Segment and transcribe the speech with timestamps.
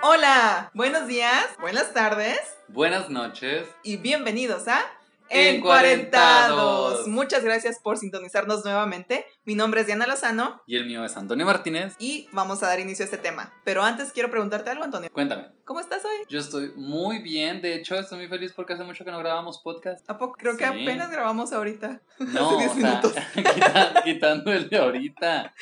[0.00, 3.66] Hola, buenos días, buenas tardes Buenas noches.
[3.82, 4.80] y bienvenidos a
[5.28, 7.08] Encuarentados.
[7.08, 9.26] Muchas gracias por sintonizarnos nuevamente.
[9.48, 11.94] Mi nombre es Diana Lozano Y el mío es Antonio Martínez.
[11.98, 13.50] y vamos a dar inicio a este tema.
[13.64, 15.08] Pero antes quiero preguntarte algo, Antonio.
[15.10, 15.46] Cuéntame.
[15.64, 16.26] ¿Cómo estás hoy?
[16.28, 17.62] Yo estoy muy bien.
[17.62, 20.04] De hecho, estoy muy feliz porque hace mucho que no grabamos podcast.
[20.10, 20.34] ¿A poco?
[20.38, 22.02] Creo que apenas grabamos ahorita.
[22.18, 23.14] No, o sea, minutos.
[23.34, 25.54] quita- quitando el de ahorita.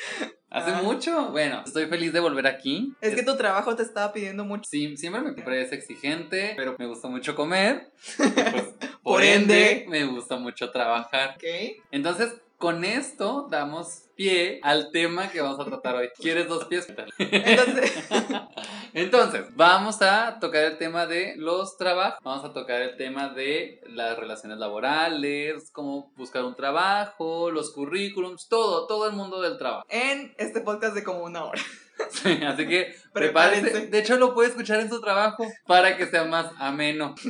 [0.49, 0.81] Hace Ah.
[0.83, 1.29] mucho.
[1.31, 2.93] Bueno, estoy feliz de volver aquí.
[2.99, 4.69] Es que tu trabajo te estaba pidiendo mucho.
[4.69, 7.89] Sí, siempre me parece exigente, pero me gusta mucho comer.
[8.17, 9.85] pues, por, Por ende, ende.
[9.87, 11.35] me gusta mucho trabajar.
[11.37, 11.43] ¿Ok?
[11.91, 16.09] Entonces, con esto damos pie al tema que vamos a tratar hoy.
[16.17, 16.87] ¿Quieres dos pies?
[16.87, 17.13] ¿Qué tal?
[17.19, 18.09] Entonces,
[18.93, 23.79] Entonces, vamos a tocar el tema de los trabajos, vamos a tocar el tema de
[23.85, 29.85] las relaciones laborales, cómo buscar un trabajo, los currículums, todo, todo el mundo del trabajo.
[29.89, 31.61] en este podcast de como una hora.
[32.11, 33.87] Sí, así que Prepárense.
[33.87, 37.15] De hecho, lo puede escuchar en su trabajo para que sea más ameno.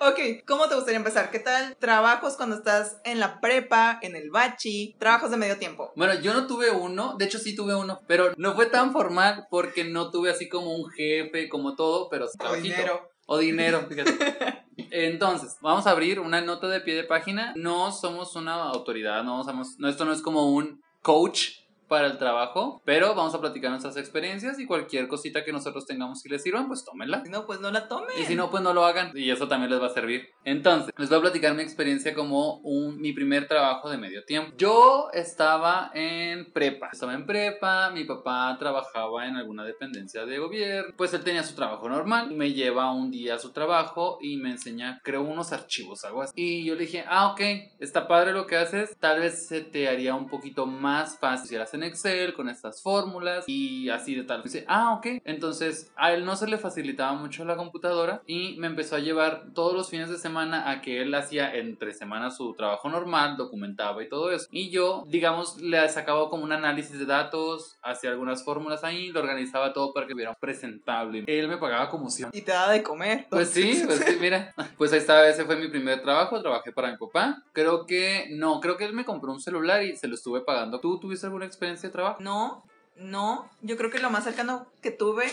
[0.00, 1.30] Ok, ¿cómo te gustaría empezar?
[1.30, 5.92] ¿Qué tal trabajos cuando estás en la prepa, en el bachi, trabajos de medio tiempo?
[5.94, 9.46] Bueno, yo no tuve uno, de hecho sí tuve uno, pero no fue tan formal
[9.50, 13.10] porque no tuve así como un jefe, como todo, pero sí O dinero.
[13.26, 14.64] O dinero, fíjate.
[14.90, 17.52] Entonces, vamos a abrir una nota de pie de página.
[17.56, 21.59] No somos una autoridad, no somos, no, esto no es como un coach
[21.90, 26.22] para el trabajo, pero vamos a platicar nuestras experiencias y cualquier cosita que nosotros tengamos
[26.22, 27.24] que les sirvan, pues tómenla.
[27.24, 28.16] Si no, pues no la tomen.
[28.16, 29.10] Y si no, pues no lo hagan.
[29.12, 30.28] Y eso también les va a servir.
[30.44, 34.54] Entonces, les voy a platicar mi experiencia como un, mi primer trabajo de medio tiempo.
[34.56, 36.90] Yo estaba en prepa.
[36.92, 40.94] Estaba en prepa, mi papá trabajaba en alguna dependencia de gobierno.
[40.96, 42.30] Pues él tenía su trabajo normal.
[42.30, 46.34] Me lleva un día a su trabajo y me enseña, creo, unos archivos, algo así.
[46.36, 47.40] Y yo le dije, ah, ok,
[47.80, 48.96] está padre lo que haces.
[49.00, 52.82] Tal vez se te haría un poquito más fácil si eras en Excel con estas
[52.82, 54.42] fórmulas y así de tal.
[54.42, 55.22] Dice, ah, ok.
[55.24, 59.52] Entonces a él no se le facilitaba mucho la computadora y me empezó a llevar
[59.54, 64.02] todos los fines de semana a que él hacía entre semanas su trabajo normal, documentaba
[64.02, 64.46] y todo eso.
[64.50, 69.20] Y yo, digamos, le sacaba como un análisis de datos, hacía algunas fórmulas ahí, lo
[69.20, 71.24] organizaba todo para que hubiera presentable.
[71.26, 73.26] Él me pagaba como si Y te da de comer.
[73.30, 74.54] pues sí, pues sí, mira.
[74.76, 77.42] Pues ahí estaba, ese fue mi primer trabajo, trabajé para mi papá.
[77.52, 80.80] Creo que, no, creo que él me compró un celular y se lo estuve pagando.
[80.80, 82.20] ¿Tú tuviste alguna experiencia de trabajo?
[82.20, 82.64] No,
[82.96, 83.50] no.
[83.62, 85.26] Yo creo que lo más cercano que tuve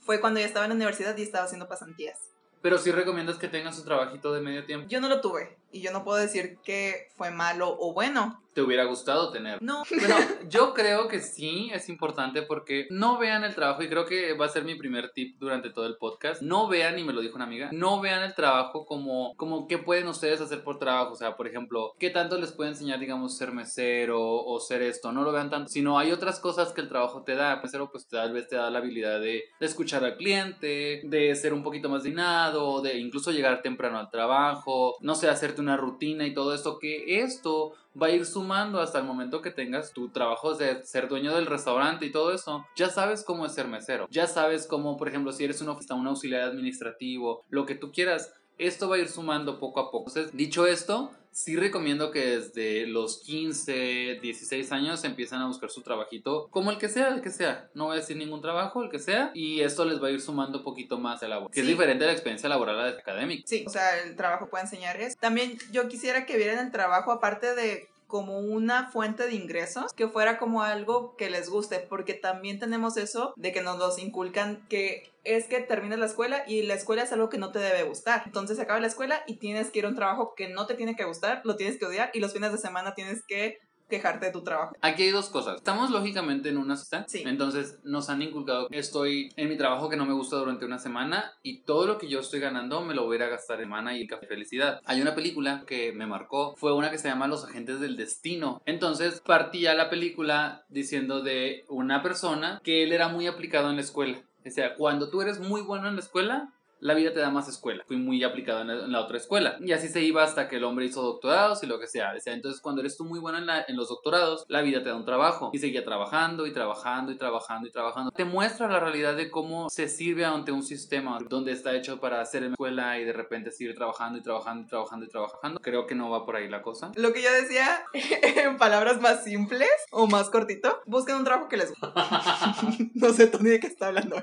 [0.00, 2.18] fue cuando ya estaba en la universidad y estaba haciendo pasantías.
[2.60, 4.88] Pero sí recomiendas que tengas su trabajito de medio tiempo.
[4.88, 8.41] Yo no lo tuve y yo no puedo decir que fue malo o bueno.
[8.54, 9.62] ¿Te hubiera gustado tener?
[9.62, 9.82] No.
[10.02, 10.16] Bueno,
[10.48, 14.46] yo creo que sí es importante porque no vean el trabajo y creo que va
[14.46, 16.42] a ser mi primer tip durante todo el podcast.
[16.42, 19.78] No vean, y me lo dijo una amiga, no vean el trabajo como, como qué
[19.78, 21.12] pueden ustedes hacer por trabajo.
[21.12, 25.12] O sea, por ejemplo, qué tanto les puede enseñar, digamos, ser mesero o ser esto.
[25.12, 27.60] No lo vean tanto, sino hay otras cosas que el trabajo te da.
[27.62, 31.54] Mesero, pues tal vez te da la habilidad de, de escuchar al cliente, de ser
[31.54, 36.26] un poquito más dignado, de incluso llegar temprano al trabajo, no sé, hacerte una rutina
[36.26, 36.78] y todo esto.
[36.80, 41.08] Que esto va a ir sumando hasta el momento que tengas tu trabajo de ser
[41.08, 42.64] dueño del restaurante y todo eso.
[42.76, 44.06] Ya sabes cómo es ser mesero.
[44.10, 48.32] Ya sabes cómo, por ejemplo, si eres un, un auxiliar administrativo, lo que tú quieras.
[48.58, 50.10] Esto va a ir sumando poco a poco.
[50.10, 55.82] Entonces, dicho esto, sí recomiendo que desde los 15, 16 años empiecen a buscar su
[55.82, 57.70] trabajito, como el que sea, el que sea.
[57.74, 59.30] No voy a decir ningún trabajo, el que sea.
[59.34, 62.04] Y esto les va a ir sumando un poquito más a la Que es diferente
[62.04, 63.42] a la experiencia laboral a la académica.
[63.46, 65.16] Sí, o sea, el trabajo puede enseñar eso.
[65.18, 70.06] También yo quisiera que vieran el trabajo aparte de como una fuente de ingresos, que
[70.06, 74.66] fuera como algo que les guste, porque también tenemos eso de que nos los inculcan
[74.68, 77.84] que es que terminas la escuela y la escuela es algo que no te debe
[77.84, 78.24] gustar.
[78.26, 80.94] Entonces acaba la escuela y tienes que ir a un trabajo que no te tiene
[80.94, 83.60] que gustar, lo tienes que odiar y los fines de semana tienes que
[83.92, 84.76] quejarte de tu trabajo.
[84.80, 85.56] Aquí hay dos cosas.
[85.56, 87.04] Estamos lógicamente en una sociedad.
[87.08, 87.24] Sí.
[87.26, 90.78] Entonces nos han inculcado que estoy en mi trabajo que no me gusta durante una
[90.78, 93.60] semana y todo lo que yo estoy ganando me lo voy a ir a gastar
[93.60, 94.80] en semana y en café felicidad.
[94.84, 98.60] Hay una película que me marcó, fue una que se llama Los Agentes del Destino.
[98.66, 103.82] Entonces partía la película diciendo de una persona que él era muy aplicado en la
[103.82, 104.18] escuela.
[104.44, 106.52] O sea, cuando tú eres muy bueno en la escuela,
[106.82, 107.84] la vida te da más escuela.
[107.86, 109.56] Fui muy aplicado en la, en la otra escuela.
[109.60, 112.12] Y así se iba hasta que el hombre hizo doctorados y lo que sea.
[112.12, 114.88] Decía, entonces cuando eres tú muy bueno en, la- en los doctorados, la vida te
[114.90, 115.50] da un trabajo.
[115.52, 118.10] Y seguía trabajando y trabajando y trabajando y trabajando.
[118.10, 122.20] Te muestra la realidad de cómo se sirve ante un sistema donde está hecho para
[122.20, 125.60] hacer en la escuela y de repente seguir trabajando y trabajando y trabajando y trabajando.
[125.60, 126.90] Creo que no va por ahí la cosa.
[126.96, 131.56] Lo que yo decía en palabras más simples o más cortito, busquen un trabajo que
[131.58, 131.86] les guste.
[132.94, 134.16] no sé, Tony, de qué está hablando.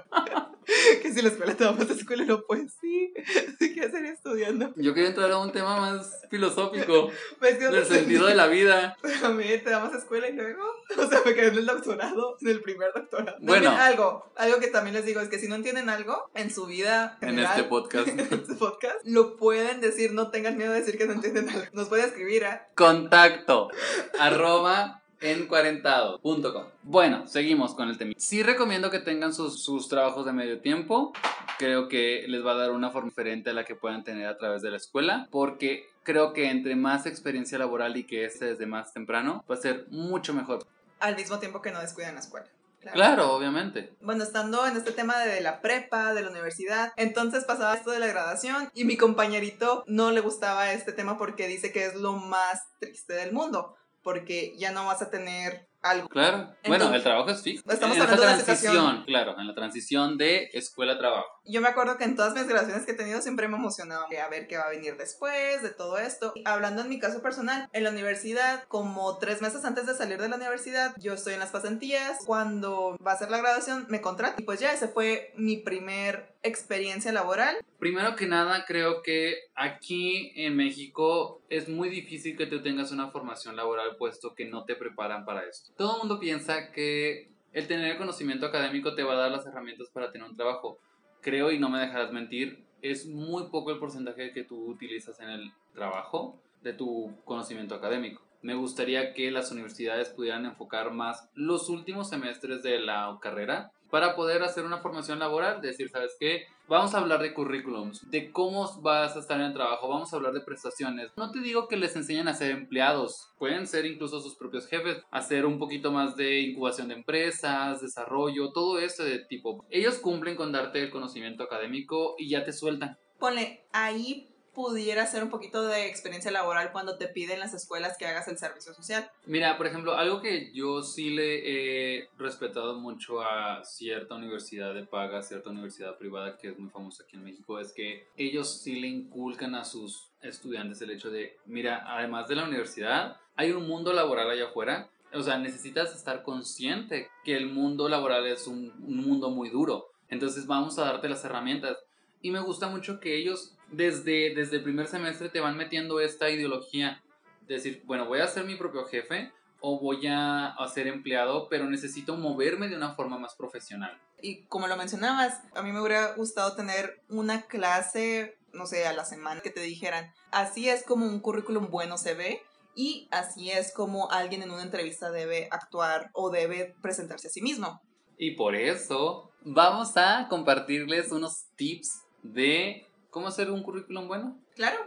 [1.01, 3.13] que si la escuela te da más escuela, no pues sí,
[3.59, 4.73] sí quiero seguir estudiando.
[4.75, 8.97] Yo quería entrar a un tema más filosófico, Pues del sentido de la vida.
[9.23, 10.63] A mí te damos escuela y luego,
[10.97, 13.37] o sea, me quedé en el doctorado, en el primer doctorado.
[13.39, 13.65] Bueno.
[13.65, 16.65] También algo, algo que también les digo es que si no entienden algo en su
[16.65, 18.07] vida En este podcast.
[18.07, 21.65] en este podcast, lo pueden decir, no tengan miedo de decir que no entienden algo.
[21.73, 23.69] Nos pueden escribir a Contacto.
[24.17, 26.65] arroba encuarentado.com.
[26.83, 28.13] Bueno, seguimos con el tema.
[28.17, 31.13] Sí recomiendo que tengan sus, sus trabajos de medio tiempo.
[31.57, 34.37] Creo que les va a dar una forma diferente a la que puedan tener a
[34.37, 35.27] través de la escuela.
[35.31, 39.59] Porque creo que entre más experiencia laboral y que esté desde más temprano, va a
[39.59, 40.65] ser mucho mejor.
[40.99, 42.47] al mismo tiempo que no descuiden la escuela.
[42.93, 43.93] Claro, obviamente.
[44.01, 47.99] Bueno, estando en este tema de la prepa, de la universidad, entonces pasaba esto de
[47.99, 52.13] la graduación y mi compañerito no le gustaba este tema porque dice que es lo
[52.13, 56.09] más triste del mundo, porque ya no vas a tener algo.
[56.09, 56.53] Claro.
[56.67, 57.63] bueno, el trabajo es fijo.
[57.69, 59.05] estamos en esa hablando de la transición, situación.
[59.05, 61.27] claro, en la transición de escuela a trabajo.
[61.45, 64.19] Yo me acuerdo que en todas mis graduaciones que he tenido siempre me emocionaba de
[64.19, 66.33] a ver qué va a venir después, de todo esto.
[66.45, 70.29] Hablando en mi caso personal, en la universidad, como tres meses antes de salir de
[70.29, 72.19] la universidad, yo estoy en las pasantías.
[72.25, 74.41] Cuando va a ser la graduación, me contratan.
[74.41, 77.57] Y pues ya, ese fue mi primer experiencia laboral.
[77.79, 83.09] Primero que nada, creo que aquí en México es muy difícil que tú tengas una
[83.09, 85.71] formación laboral puesto que no te preparan para esto.
[85.77, 89.45] Todo el mundo piensa que el tener el conocimiento académico te va a dar las
[89.45, 90.79] herramientas para tener un trabajo.
[91.21, 95.29] Creo, y no me dejarás mentir, es muy poco el porcentaje que tú utilizas en
[95.29, 98.21] el trabajo de tu conocimiento académico.
[98.41, 104.15] Me gustaría que las universidades pudieran enfocar más los últimos semestres de la carrera para
[104.15, 106.47] poder hacer una formación laboral, decir, ¿sabes qué?
[106.67, 110.15] Vamos a hablar de currículums, de cómo vas a estar en el trabajo, vamos a
[110.15, 111.11] hablar de prestaciones.
[111.17, 115.01] No te digo que les enseñen a ser empleados, pueden ser incluso sus propios jefes,
[115.09, 119.65] hacer un poquito más de incubación de empresas, desarrollo, todo eso de tipo.
[119.71, 122.97] Ellos cumplen con darte el conocimiento académico y ya te sueltan.
[123.17, 128.05] Ponle, ahí pudiera ser un poquito de experiencia laboral cuando te piden las escuelas que
[128.05, 129.09] hagas el servicio social.
[129.25, 134.85] Mira, por ejemplo, algo que yo sí le he respetado mucho a cierta universidad de
[134.85, 138.79] paga, cierta universidad privada que es muy famosa aquí en México, es que ellos sí
[138.79, 143.67] le inculcan a sus estudiantes el hecho de, mira, además de la universidad, hay un
[143.67, 144.89] mundo laboral allá afuera.
[145.13, 149.87] O sea, necesitas estar consciente que el mundo laboral es un, un mundo muy duro.
[150.09, 151.77] Entonces vamos a darte las herramientas.
[152.21, 156.29] Y me gusta mucho que ellos desde, desde el primer semestre te van metiendo esta
[156.29, 157.01] ideología.
[157.47, 161.49] De decir, bueno, voy a ser mi propio jefe o voy a, a ser empleado,
[161.49, 163.99] pero necesito moverme de una forma más profesional.
[164.21, 168.93] Y como lo mencionabas, a mí me hubiera gustado tener una clase, no sé, a
[168.93, 172.41] la semana que te dijeran, así es como un currículum bueno se ve
[172.75, 177.41] y así es como alguien en una entrevista debe actuar o debe presentarse a sí
[177.41, 177.81] mismo.
[178.17, 184.39] Y por eso vamos a compartirles unos tips de cómo hacer un currículum bueno.
[184.55, 184.77] Claro,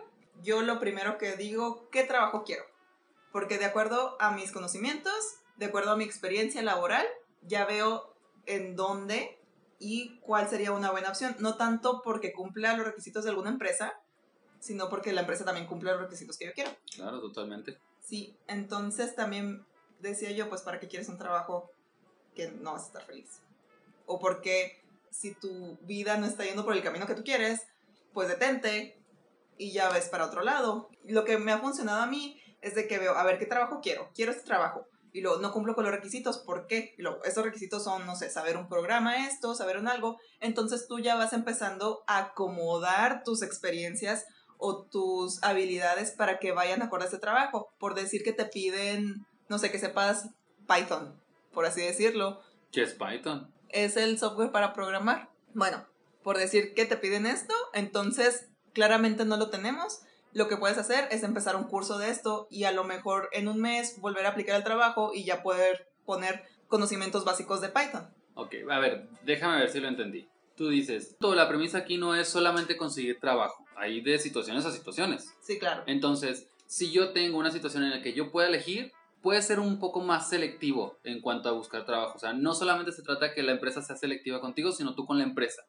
[0.42, 2.64] yo lo primero que digo, ¿qué trabajo quiero?
[3.32, 5.14] Porque de acuerdo a mis conocimientos,
[5.56, 7.06] de acuerdo a mi experiencia laboral,
[7.42, 8.14] ya veo
[8.46, 9.38] en dónde
[9.78, 11.36] y cuál sería una buena opción.
[11.38, 13.98] No tanto porque cumpla los requisitos de alguna empresa,
[14.60, 16.70] sino porque la empresa también cumple los requisitos que yo quiero.
[16.94, 17.78] Claro, totalmente.
[18.00, 19.64] Sí, entonces también
[20.00, 21.70] decía yo, pues, ¿para qué quieres un trabajo
[22.34, 23.40] que no vas a estar feliz?
[24.06, 24.80] O porque
[25.10, 27.60] si tu vida no está yendo por el camino que tú quieres,
[28.12, 29.02] pues detente
[29.56, 30.88] y ya ves para otro lado.
[31.04, 33.80] Lo que me ha funcionado a mí es de que veo, a ver, ¿qué trabajo
[33.82, 34.10] quiero?
[34.14, 34.86] Quiero este trabajo.
[35.12, 36.94] Y luego, no cumplo con los requisitos, ¿por qué?
[36.96, 40.18] Y luego, estos requisitos son, no sé, saber un programa, esto, saber un algo.
[40.40, 44.24] Entonces tú ya vas empezando a acomodar tus experiencias
[44.56, 47.68] o tus habilidades para que vayan acorde a ese trabajo.
[47.78, 50.30] Por decir que te piden, no sé, que sepas
[50.66, 51.20] Python,
[51.52, 52.40] por así decirlo.
[52.70, 53.52] ¿Qué es Python?
[53.68, 55.28] Es el software para programar.
[55.52, 55.84] Bueno,
[56.22, 60.00] por decir que te piden esto, entonces claramente no lo tenemos.
[60.32, 63.48] Lo que puedes hacer es empezar un curso de esto y a lo mejor en
[63.48, 68.08] un mes volver a aplicar el trabajo y ya poder poner conocimientos básicos de Python.
[68.34, 70.26] Ok, a ver, déjame ver si lo entendí.
[70.56, 74.70] Tú dices, todo, la premisa aquí no es solamente conseguir trabajo, hay de situaciones a
[74.70, 75.34] situaciones.
[75.42, 75.82] Sí, claro.
[75.86, 79.78] Entonces, si yo tengo una situación en la que yo pueda elegir, puede ser un
[79.78, 82.16] poco más selectivo en cuanto a buscar trabajo.
[82.16, 85.18] O sea, no solamente se trata que la empresa sea selectiva contigo, sino tú con
[85.18, 85.62] la empresa.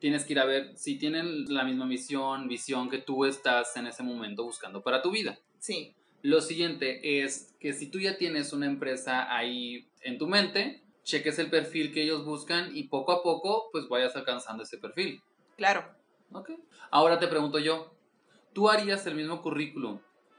[0.00, 3.86] Tienes que ir a ver si tienen la misma misión, visión que tú estás en
[3.86, 5.38] ese momento buscando para tu vida.
[5.58, 10.82] Sí, Lo siguiente es que si tú ya tienes una empresa ahí en tu mente,
[11.04, 15.22] cheques el perfil que ellos buscan y poco a poco pues vayas alcanzando ese perfil.
[15.56, 15.96] claro.
[16.32, 16.50] Ok.
[16.90, 17.94] Ahora te pregunto yo,
[18.52, 19.98] ¿tú harías el mismo currículum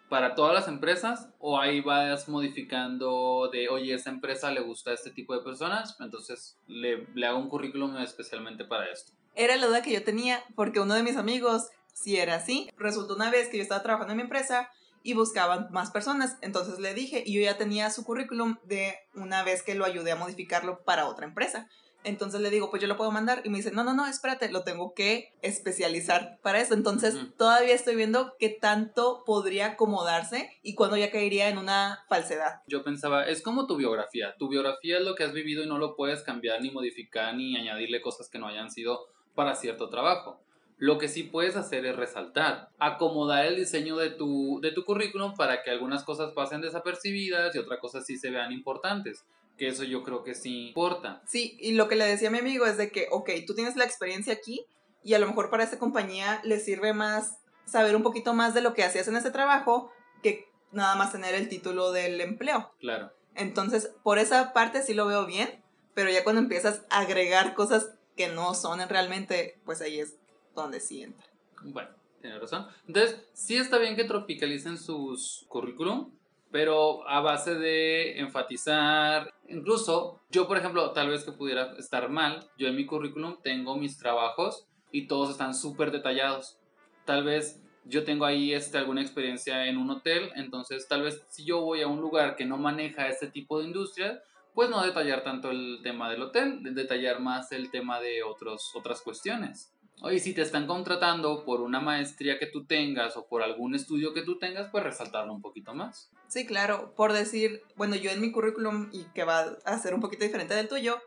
[0.09, 5.11] para todas las empresas o ahí vas modificando de, oye, esa empresa le gusta este
[5.11, 9.13] tipo de personas, entonces le, le hago un currículum especialmente para esto?
[9.35, 13.15] Era la duda que yo tenía porque uno de mis amigos, si era así, resultó
[13.15, 14.69] una vez que yo estaba trabajando en mi empresa
[15.03, 16.37] y buscaban más personas.
[16.41, 20.11] Entonces le dije, y yo ya tenía su currículum de una vez que lo ayudé
[20.11, 21.69] a modificarlo para otra empresa.
[22.03, 23.41] Entonces le digo, pues yo lo puedo mandar.
[23.43, 26.73] Y me dice, no, no, no, espérate, lo tengo que especializar para eso.
[26.73, 32.61] Entonces todavía estoy viendo qué tanto podría acomodarse y cuándo ya caería en una falsedad.
[32.67, 34.35] Yo pensaba, es como tu biografía.
[34.37, 37.57] Tu biografía es lo que has vivido y no lo puedes cambiar, ni modificar, ni
[37.57, 40.39] añadirle cosas que no hayan sido para cierto trabajo.
[40.77, 45.35] Lo que sí puedes hacer es resaltar, acomodar el diseño de tu, de tu currículum
[45.35, 49.25] para que algunas cosas pasen desapercibidas y otras cosas sí se vean importantes
[49.59, 51.21] que eso yo creo que sí importa.
[51.27, 53.75] Sí, y lo que le decía a mi amigo es de que, ok, tú tienes
[53.75, 54.65] la experiencia aquí
[55.03, 58.61] y a lo mejor para esta compañía le sirve más saber un poquito más de
[58.61, 59.91] lo que hacías en ese trabajo
[60.23, 62.71] que nada más tener el título del empleo.
[62.79, 63.11] Claro.
[63.35, 65.63] Entonces, por esa parte sí lo veo bien,
[65.93, 70.15] pero ya cuando empiezas a agregar cosas que no son realmente, pues ahí es
[70.55, 71.25] donde sí entra.
[71.63, 71.89] Bueno,
[72.21, 72.67] tiene razón.
[72.87, 76.11] Entonces, sí está bien que tropicalicen sus currículum,
[76.51, 82.49] pero a base de enfatizar, incluso yo por ejemplo, tal vez que pudiera estar mal,
[82.57, 86.59] yo en mi currículum tengo mis trabajos y todos están súper detallados.
[87.05, 91.45] Tal vez yo tengo ahí este, alguna experiencia en un hotel, entonces tal vez si
[91.45, 94.21] yo voy a un lugar que no maneja este tipo de industria,
[94.53, 99.01] pues no detallar tanto el tema del hotel, detallar más el tema de otros, otras
[99.01, 99.73] cuestiones.
[100.01, 104.13] Oye, si te están contratando por una maestría que tú tengas o por algún estudio
[104.13, 106.09] que tú tengas, pues resaltarlo un poquito más.
[106.29, 106.93] Sí, claro.
[106.95, 110.53] Por decir, bueno, yo en mi currículum, y que va a ser un poquito diferente
[110.53, 111.01] del tuyo,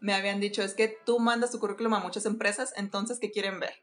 [0.00, 3.60] me habían dicho, es que tú mandas tu currículum a muchas empresas, entonces, ¿qué quieren
[3.60, 3.82] ver?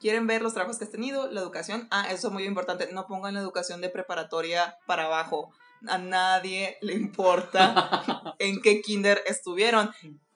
[0.00, 1.86] Quieren ver los trabajos que has tenido, la educación.
[1.90, 2.88] Ah, eso es muy importante.
[2.92, 5.52] No pongan la educación de preparatoria para abajo.
[5.86, 9.90] A nadie le importa en qué kinder estuvieron.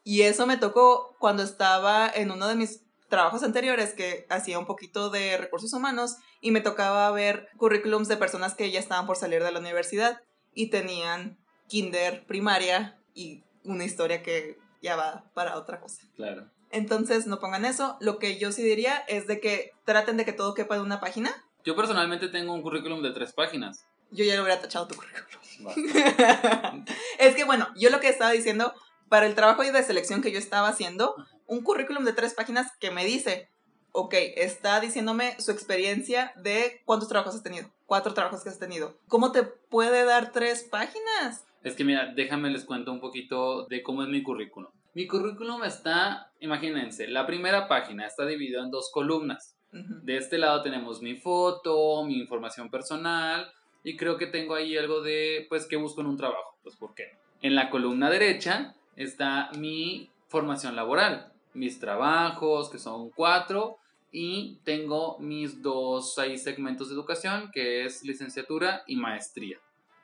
[0.04, 2.83] Y eso me tocó cuando estaba en uno de mis
[3.14, 8.16] trabajos anteriores que hacía un poquito de recursos humanos y me tocaba ver currículums de
[8.16, 10.20] personas que ya estaban por salir de la universidad
[10.52, 16.02] y tenían kinder, primaria y una historia que ya va para otra cosa.
[16.16, 16.50] Claro.
[16.72, 17.96] Entonces, no pongan eso.
[18.00, 20.98] Lo que yo sí diría es de que traten de que todo quepa en una
[20.98, 21.30] página.
[21.64, 23.86] Yo personalmente tengo un currículum de tres páginas.
[24.10, 25.72] Yo ya lo hubiera tachado tu currículum.
[27.20, 28.74] es que bueno, yo lo que estaba diciendo,
[29.08, 31.14] para el trabajo de selección que yo estaba haciendo,
[31.46, 33.50] un currículum de tres páginas que me dice,
[33.92, 38.98] ok, está diciéndome su experiencia de cuántos trabajos has tenido, cuatro trabajos que has tenido.
[39.08, 41.46] ¿Cómo te puede dar tres páginas?
[41.62, 44.70] Es que mira, déjame les cuento un poquito de cómo es mi currículum.
[44.94, 49.56] Mi currículum está, imagínense, la primera página está dividida en dos columnas.
[49.72, 53.50] De este lado tenemos mi foto, mi información personal
[53.82, 56.56] y creo que tengo ahí algo de, pues, que busco en un trabajo.
[56.62, 57.18] Pues, ¿por qué?
[57.42, 63.78] En la columna derecha está mi formación laboral mis trabajos, que son cuatro,
[64.10, 69.58] y tengo mis dos seis segmentos de educación, que es licenciatura y maestría.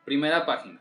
[0.05, 0.81] Primera página.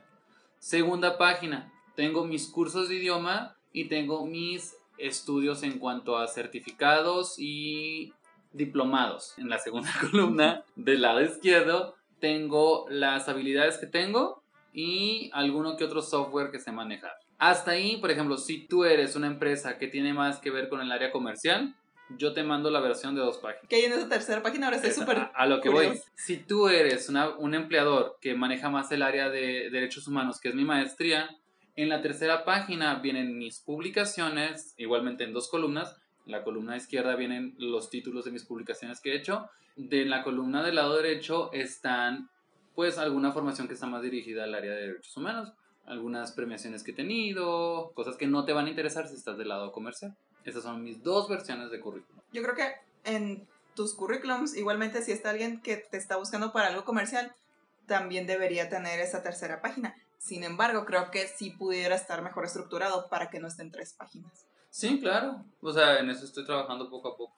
[0.58, 7.36] Segunda página, tengo mis cursos de idioma y tengo mis estudios en cuanto a certificados
[7.38, 8.14] y
[8.52, 9.34] diplomados.
[9.38, 15.86] En la segunda columna del lado izquierdo tengo las habilidades que tengo y alguno que
[15.86, 17.14] otro software que sé manejar.
[17.40, 20.82] Hasta ahí, por ejemplo, si tú eres una empresa que tiene más que ver con
[20.82, 21.74] el área comercial,
[22.18, 23.66] yo te mando la versión de dos páginas.
[23.70, 25.30] Que hay en esa tercera página ahora estoy súper.
[25.34, 26.02] A, lo que voy.
[26.16, 30.56] Si tú eres un empleador que maneja más el área de derechos humanos, que es
[30.56, 31.30] mi maestría,
[31.78, 35.96] en la tercera página vienen mis publicaciones, igualmente en dos columnas.
[36.26, 39.50] En la columna izquierda vienen los títulos de mis publicaciones que he hecho.
[39.78, 42.30] De la columna del lado derecho están,
[42.76, 45.54] pues, alguna formación que está más dirigida al área de derechos humanos
[45.90, 49.50] algunas premiaciones que he tenido, cosas que no te van a interesar si estás del
[49.50, 50.16] lado comercial.
[50.46, 52.22] Esas son mis dos versiones de currículum.
[52.32, 56.68] Yo creo que en tus currículums, igualmente si está alguien que te está buscando para
[56.68, 57.34] algo comercial,
[57.88, 59.96] también debería tener esa tercera página.
[60.20, 64.46] Sin embargo, creo que sí pudiera estar mejor estructurado para que no estén tres páginas.
[64.70, 65.44] Sí, claro.
[65.62, 67.36] O sea, en eso estoy trabajando poco a poco.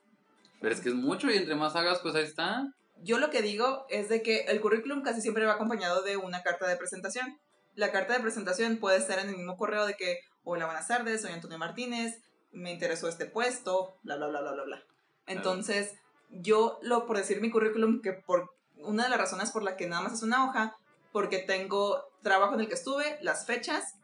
[0.59, 2.73] Pero es que es mucho y entre más hagas, pues ahí está.
[3.03, 6.43] Yo lo que digo es de que el currículum casi siempre va acompañado de una
[6.43, 7.39] carta de presentación
[7.75, 11.21] la carta de presentación puede estar en el mismo correo de que, hola, buenas tardes,
[11.21, 12.19] soy Antonio Martínez,
[12.51, 14.83] me interesó este puesto, bla, bla, bla, bla, bla, bla.
[15.25, 15.93] Entonces,
[16.29, 19.87] yo lo, por decir mi currículum, que por una de las razones por la que
[19.87, 20.75] nada más es una hoja,
[21.11, 23.95] porque tengo trabajo en el que estuve, las fechas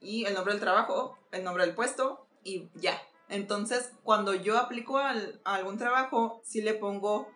[0.00, 3.00] y el nombre del trabajo, el nombre del puesto y ya.
[3.28, 7.28] Entonces, cuando yo aplico a algún trabajo, sí le pongo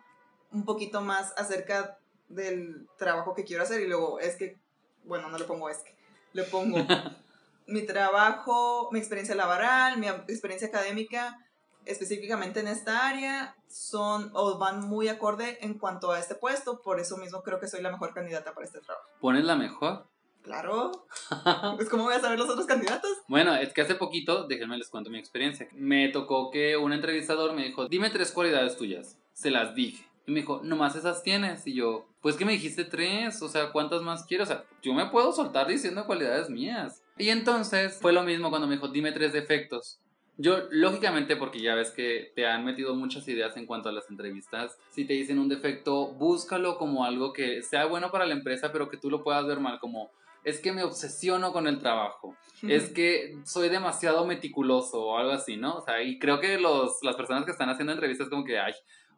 [0.50, 1.98] un poquito más acerca
[2.28, 4.58] del trabajo que quiero hacer y luego es que
[5.04, 5.94] bueno, no le pongo es que,
[6.32, 6.78] le pongo
[7.66, 11.38] mi trabajo, mi experiencia laboral, mi experiencia académica
[11.86, 17.00] específicamente en esta área son o van muy acorde en cuanto a este puesto, por
[17.00, 19.08] eso mismo creo que soy la mejor candidata para este trabajo.
[19.20, 20.06] ¿Pones la mejor?
[20.42, 20.92] Claro.
[21.76, 23.10] pues ¿cómo voy a saber los otros candidatos?
[23.28, 25.68] Bueno, es que hace poquito, déjenme les cuento mi experiencia.
[25.72, 29.16] Me tocó que un entrevistador me dijo, dime tres cualidades tuyas.
[29.32, 30.06] Se las dije.
[30.26, 31.66] Y me dijo, nomás esas tienes.
[31.66, 34.44] Y yo, pues que me dijiste tres, o sea, ¿cuántas más quiero?
[34.44, 37.02] O sea, yo me puedo soltar diciendo cualidades mías.
[37.18, 40.00] Y entonces fue lo mismo cuando me dijo, dime tres defectos.
[40.36, 44.10] Yo, lógicamente, porque ya ves que te han metido muchas ideas en cuanto a las
[44.10, 48.72] entrevistas, si te dicen un defecto, búscalo como algo que sea bueno para la empresa,
[48.72, 50.10] pero que tú lo puedas ver mal, como
[50.42, 55.56] es que me obsesiono con el trabajo, es que soy demasiado meticuloso o algo así,
[55.56, 55.76] ¿no?
[55.76, 58.72] O sea, y creo que los, las personas que están haciendo entrevistas como que hay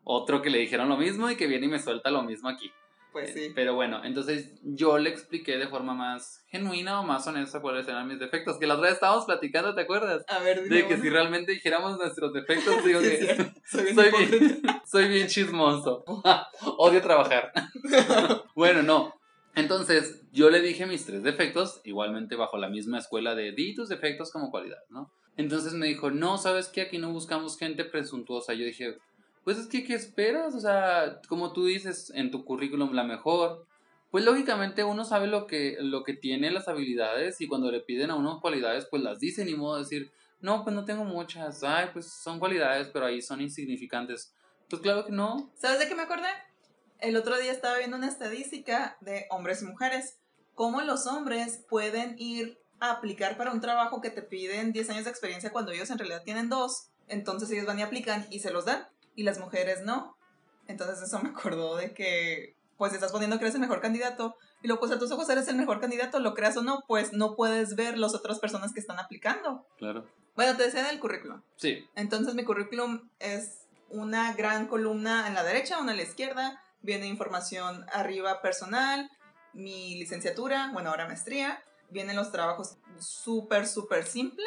[0.08, 2.70] otro que le dijeron lo mismo y que viene y me suelta lo mismo aquí.
[3.10, 3.50] Pues sí.
[3.54, 8.06] Pero bueno, entonces yo le expliqué de forma más genuina o más honesta cuáles eran
[8.06, 8.58] mis defectos.
[8.58, 10.22] Que la otra vez estábamos platicando, ¿te acuerdas?
[10.28, 13.52] A ver, De que si realmente dijéramos nuestros defectos, digo Sí, que.
[13.64, 14.82] Soy bien soy, bien, hipócrita.
[14.86, 16.04] soy bien chismoso.
[16.78, 17.52] Odio trabajar.
[18.54, 19.14] bueno, no.
[19.56, 23.88] Entonces, yo le dije mis tres defectos, igualmente bajo la misma escuela de di tus
[23.88, 25.10] defectos como cualidad, ¿no?
[25.38, 26.82] Entonces me dijo, no, ¿sabes qué?
[26.82, 28.52] Aquí no buscamos gente presuntuosa.
[28.54, 28.98] Yo dije,
[29.46, 30.56] pues es que, ¿qué esperas?
[30.56, 33.64] O sea, como tú dices en tu currículum, la mejor.
[34.10, 38.10] Pues lógicamente uno sabe lo que, lo que tiene, las habilidades, y cuando le piden
[38.10, 40.10] a uno cualidades, pues las dice, ni modo de decir,
[40.40, 44.34] no, pues no tengo muchas, ay, pues son cualidades, pero ahí son insignificantes.
[44.68, 45.52] Pues claro que no.
[45.54, 46.26] ¿Sabes de qué me acordé?
[46.98, 50.18] El otro día estaba viendo una estadística de hombres y mujeres.
[50.54, 55.04] Cómo los hombres pueden ir a aplicar para un trabajo que te piden 10 años
[55.04, 56.88] de experiencia cuando ellos en realidad tienen dos.
[57.06, 58.88] Entonces ellos van y aplican y se los dan.
[59.16, 60.16] Y las mujeres no.
[60.68, 64.36] Entonces eso me acordó de que, pues estás poniendo que eres el mejor candidato.
[64.62, 67.12] Y luego, pues a tus ojos eres el mejor candidato, lo creas o no, pues
[67.12, 69.66] no puedes ver las otras personas que están aplicando.
[69.78, 70.06] Claro.
[70.36, 71.42] Bueno, te decía del currículum.
[71.56, 76.62] Sí, Entonces mi currículum es una gran columna en la derecha, una en la izquierda,
[76.82, 79.10] viene información arriba personal,
[79.52, 84.44] mi licenciatura, bueno, ahora maestría, vienen los trabajos súper, súper simple,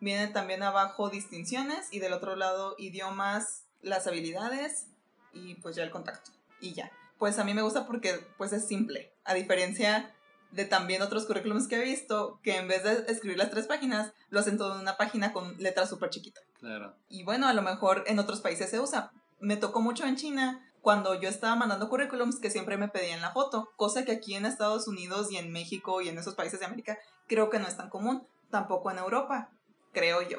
[0.00, 4.86] viene también abajo distinciones y del otro lado idiomas, las habilidades
[5.32, 6.90] y pues ya el contacto y ya.
[7.18, 10.14] Pues a mí me gusta porque pues es simple, a diferencia
[10.50, 14.12] de también otros currículums que he visto que en vez de escribir las tres páginas,
[14.30, 16.44] lo hacen todo en una página con letras súper chiquitas.
[16.58, 16.94] claro.
[17.08, 19.12] Y bueno, a lo mejor en otros países se usa.
[19.40, 23.32] Me tocó mucho en China cuando yo estaba mandando currículums que siempre me pedían la
[23.32, 26.66] foto, cosa que aquí en Estados Unidos y en México y en esos países de
[26.66, 29.50] América creo que no es tan común, tampoco en Europa,
[29.92, 30.38] creo yo.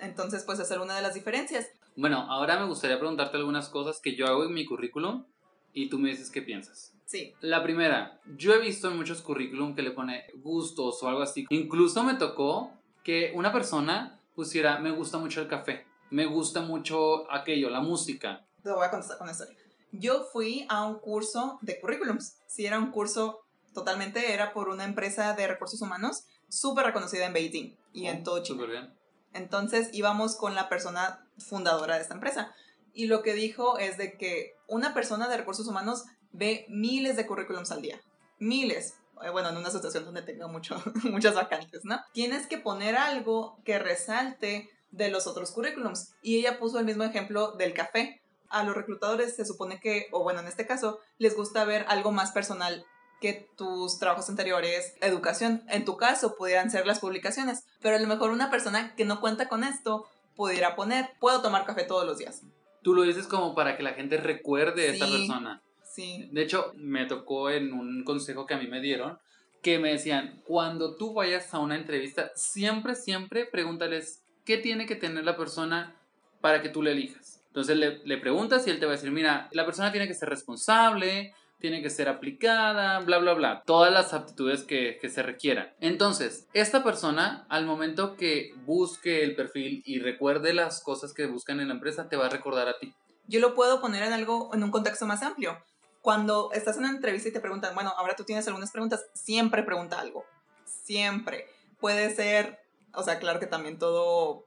[0.00, 1.66] Entonces, pues esa es una de las diferencias.
[2.00, 5.24] Bueno, ahora me gustaría preguntarte algunas cosas que yo hago en mi currículum
[5.72, 6.94] y tú me dices qué piensas.
[7.06, 11.22] Sí, La primera, yo he visto en muchos currículum que le pone gustos o algo
[11.22, 11.44] así.
[11.50, 12.70] Incluso me tocó
[13.02, 18.46] que una persona pusiera, me gusta mucho el café, me gusta mucho aquello, la música.
[18.62, 19.44] te voy a contestar con esto.
[19.90, 22.38] Yo fui a un curso de currículums.
[22.46, 23.40] Sí, era un curso
[23.74, 28.22] totalmente, era por una empresa de recursos humanos súper reconocida en Beijing y en Oh,
[28.22, 28.60] todo China.
[28.60, 28.94] súper bien.
[29.32, 32.54] Entonces íbamos con la persona fundadora de esta empresa.
[32.92, 37.26] Y lo que dijo es de que una persona de recursos humanos ve miles de
[37.26, 38.00] currículums al día.
[38.38, 38.94] Miles.
[39.22, 42.00] Eh, Bueno, en una situación donde tenga mucho, muchas vacantes, ¿no?
[42.12, 46.14] Tienes que poner algo que resalte de los otros currículums.
[46.22, 48.20] Y ella puso el mismo ejemplo del café.
[48.48, 52.12] A los reclutadores se supone que, o bueno, en este caso, les gusta ver algo
[52.12, 52.84] más personal
[53.20, 55.64] que tus trabajos anteriores, educación.
[55.68, 57.64] En tu caso, pudieran ser las publicaciones.
[57.80, 61.64] Pero a lo mejor una persona que no cuenta con esto pudiera poner, puedo tomar
[61.66, 62.42] café todos los días.
[62.82, 65.12] Tú lo dices como para que la gente recuerde a esta Sí.
[65.18, 65.62] persona.
[65.82, 66.28] Sí.
[66.32, 69.18] De hecho, me tocó en un consejo que a mí me dieron
[69.62, 74.94] que me decían, cuando tú vayas a una entrevista, siempre, siempre pregúntales qué tiene que
[74.94, 75.96] tener la persona
[76.40, 77.42] para que tú le elijas.
[77.48, 80.14] Entonces le, le preguntas y él te va a decir, mira, la persona tiene que
[80.14, 83.62] ser responsable, tiene que ser aplicada, bla, bla, bla.
[83.66, 85.72] Todas las aptitudes que, que se requieran.
[85.80, 91.60] Entonces, esta persona, al momento que busque el perfil y recuerde las cosas que buscan
[91.60, 92.94] en la empresa, te va a recordar a ti.
[93.26, 95.58] Yo lo puedo poner en algo, en un contexto más amplio.
[96.00, 99.62] Cuando estás en una entrevista y te preguntan, bueno, ahora tú tienes algunas preguntas, siempre
[99.62, 100.24] pregunta algo.
[100.64, 101.46] Siempre.
[101.80, 102.60] Puede ser,
[102.94, 104.46] o sea, claro que también todo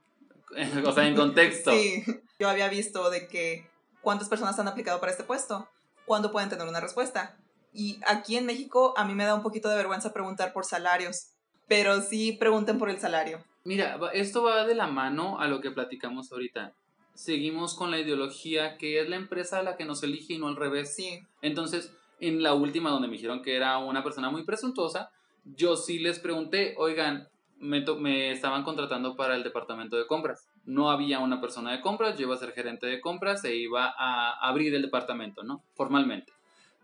[0.86, 1.72] o sea, en contexto.
[1.72, 2.04] Sí,
[2.40, 3.68] yo había visto de que
[4.02, 5.68] cuántas personas han aplicado para este puesto,
[6.12, 7.38] cuándo pueden tener una respuesta.
[7.74, 11.30] Y aquí en México a mí me da un poquito de vergüenza preguntar por salarios,
[11.70, 13.42] pero sí pregunten por el salario.
[13.64, 16.74] Mira, esto va de la mano a lo que platicamos ahorita.
[17.14, 20.58] Seguimos con la ideología que es la empresa la que nos elige y no al
[20.58, 20.94] revés.
[20.94, 25.12] Sí, Entonces, en la última donde me dijeron que era una persona muy presuntuosa,
[25.46, 30.51] yo sí les pregunté, oigan, me estaban contratando para el departamento de compras.
[30.66, 33.94] No había una persona de compras, yo iba a ser gerente de compras e iba
[33.98, 35.64] a abrir el departamento, ¿no?
[35.74, 36.34] Formalmente.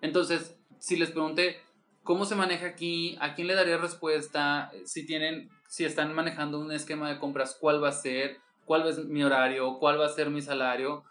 [0.02, 1.62] Entonces, si les pregunté,
[2.04, 3.18] ¿cómo se maneja aquí?
[3.20, 4.72] ¿A quién le daría respuesta?
[4.86, 8.38] Si tienen, si están manejando un esquema de compras, ¿cuál va a ser?
[8.66, 9.78] ¿Cuál es mi horario?
[9.80, 11.04] ¿Cuál va a ser mi salario?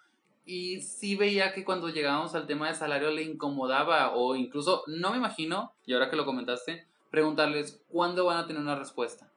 [0.45, 5.11] Y sí veía que cuando llegábamos al tema de salario le incomodaba o incluso, no
[5.11, 9.31] me imagino, y ahora que lo comentaste, preguntarles cuándo van a tener una respuesta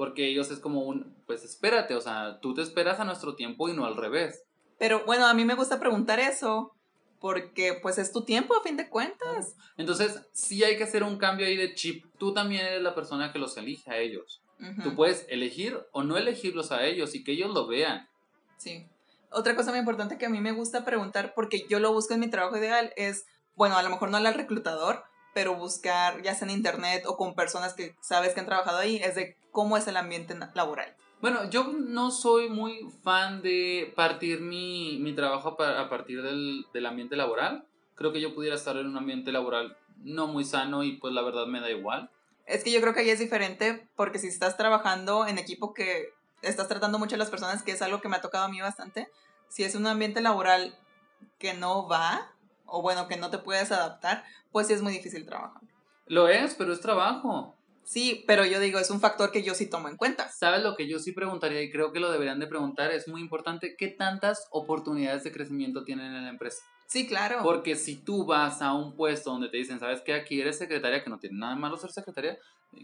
[0.00, 3.68] porque ellos es como un, pues espérate, o sea, tú te esperas a nuestro tiempo
[3.68, 4.44] y no al revés.
[4.78, 6.74] Pero bueno, a mí me gusta preguntar eso,
[7.20, 9.56] porque pues es tu tiempo a fin de cuentas.
[9.76, 12.06] Entonces, sí hay que hacer un cambio ahí de chip.
[12.16, 14.40] Tú también eres la persona que los elige a ellos.
[14.82, 18.08] Tú puedes elegir o no elegirlos a ellos y que ellos lo vean.
[18.56, 18.86] Sí.
[19.30, 22.20] Otra cosa muy importante que a mí me gusta preguntar, porque yo lo busco en
[22.20, 26.48] mi trabajo ideal, es, bueno, a lo mejor no al reclutador, pero buscar ya sea
[26.48, 29.86] en internet o con personas que sabes que han trabajado ahí, es de cómo es
[29.86, 30.94] el ambiente laboral.
[31.20, 36.86] Bueno, yo no soy muy fan de partir mi, mi trabajo a partir del, del,
[36.86, 37.66] ambiente laboral.
[37.94, 41.22] Creo que yo pudiera estar en un ambiente laboral no muy sano y pues la
[41.22, 42.10] verdad me da igual.
[42.46, 46.08] Es que yo creo que ahí es diferente porque si estás trabajando en equipo que
[46.42, 48.60] estás tratando mucho a las personas, que es algo que me ha tocado a mí
[48.60, 49.08] bastante,
[49.48, 50.74] si es un ambiente laboral
[51.38, 52.32] que no va,
[52.66, 55.60] o bueno, que no te puedes adaptar, pues sí es muy difícil trabajar.
[56.06, 57.54] Lo es, pero es trabajo.
[57.90, 60.28] Sí, pero yo digo, es un factor que yo sí tomo en cuenta.
[60.28, 62.92] ¿Sabes lo que yo sí preguntaría y creo que lo deberían de preguntar?
[62.92, 66.62] Es muy importante, ¿qué tantas oportunidades de crecimiento tienen en la empresa?
[66.86, 67.40] Sí, claro.
[67.42, 70.14] Porque si tú vas a un puesto donde te dicen, ¿sabes qué?
[70.14, 72.38] Aquí eres secretaria, que no tiene nada de malo ser secretaria,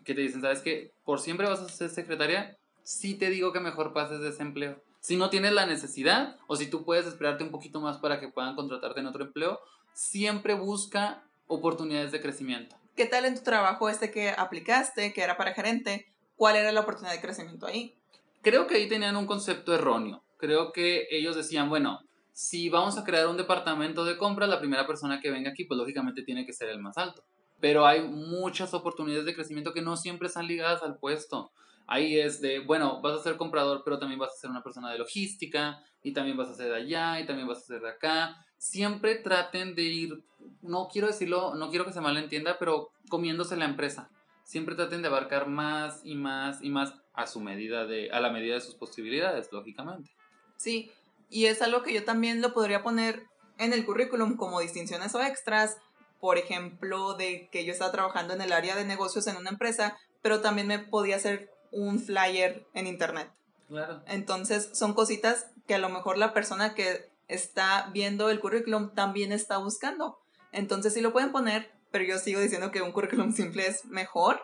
[0.05, 0.91] que te dicen, ¿sabes qué?
[1.05, 4.83] Por siempre vas a ser secretaria, sí te digo que mejor pases de ese empleo.
[4.99, 8.27] Si no tienes la necesidad o si tú puedes esperarte un poquito más para que
[8.27, 9.61] puedan contratarte en otro empleo,
[9.93, 12.75] siempre busca oportunidades de crecimiento.
[12.97, 16.07] ¿Qué tal en tu trabajo este que aplicaste, que era para gerente?
[16.35, 17.95] ¿Cuál era la oportunidad de crecimiento ahí?
[18.41, 20.23] Creo que ahí tenían un concepto erróneo.
[20.39, 22.01] Creo que ellos decían, bueno,
[22.33, 25.77] si vamos a crear un departamento de compras, la primera persona que venga aquí, pues
[25.77, 27.23] lógicamente tiene que ser el más alto.
[27.61, 31.53] Pero hay muchas oportunidades de crecimiento que no siempre están ligadas al puesto.
[31.87, 34.91] Ahí es de, bueno, vas a ser comprador, pero también vas a ser una persona
[34.91, 38.47] de logística, y también vas a de allá, y también vas a ser de acá
[38.59, 40.25] siempre traten de ir,
[40.63, 44.11] no quiero decirlo, no quiero que se malentienda, pero comiéndose la empresa.
[44.45, 48.31] Siempre traten de abarcar más y más y más a su medida de, a la
[48.31, 50.11] medida de sus posibilidades, lógicamente.
[50.57, 50.91] Sí,
[51.31, 53.25] y es algo que yo también lo podría poner
[53.59, 55.79] en el currículum como distinciones o extras,
[56.21, 59.97] por ejemplo, de que yo estaba trabajando en el área de negocios en una empresa,
[60.23, 63.31] pero también me podía hacer un flyer en internet.
[63.69, 64.03] Claro.
[64.07, 69.33] Entonces, son cositas que a lo mejor la persona que está viendo el currículum también
[69.33, 70.19] está buscando.
[70.53, 74.41] Entonces sí lo pueden poner, pero yo sigo diciendo que un currículum simple es mejor.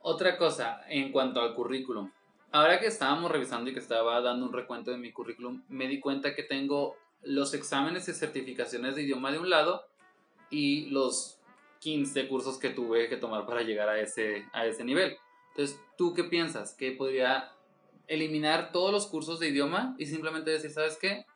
[0.00, 2.10] Otra cosa en cuanto al currículum.
[2.52, 5.98] Ahora que estábamos revisando y que estaba dando un recuento de mi currículum, me di
[5.98, 9.86] cuenta que tengo los exámenes y certificaciones de idioma de un lado
[10.50, 11.40] y los
[11.80, 15.16] 15 cursos que tuve que tomar para llegar a ese, a ese nivel.
[15.50, 16.74] Entonces, ¿tú qué piensas?
[16.74, 17.53] ¿Que podría
[18.06, 21.26] eliminar todos los cursos de idioma y simplemente decir, ¿sabes qué?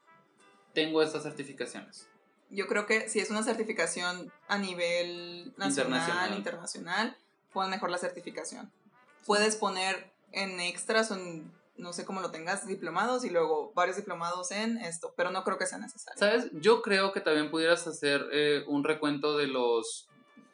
[0.78, 2.08] tengo estas certificaciones.
[2.50, 7.16] Yo creo que si es una certificación a nivel nacional, internacional,
[7.52, 8.70] pon mejor la certificación.
[9.26, 13.96] Puedes poner en extras o en, no sé cómo lo tengas, diplomados y luego varios
[13.96, 16.18] diplomados en esto, pero no creo que sea necesario.
[16.18, 16.48] ¿Sabes?
[16.52, 20.08] Yo creo que también pudieras hacer eh, un recuento de los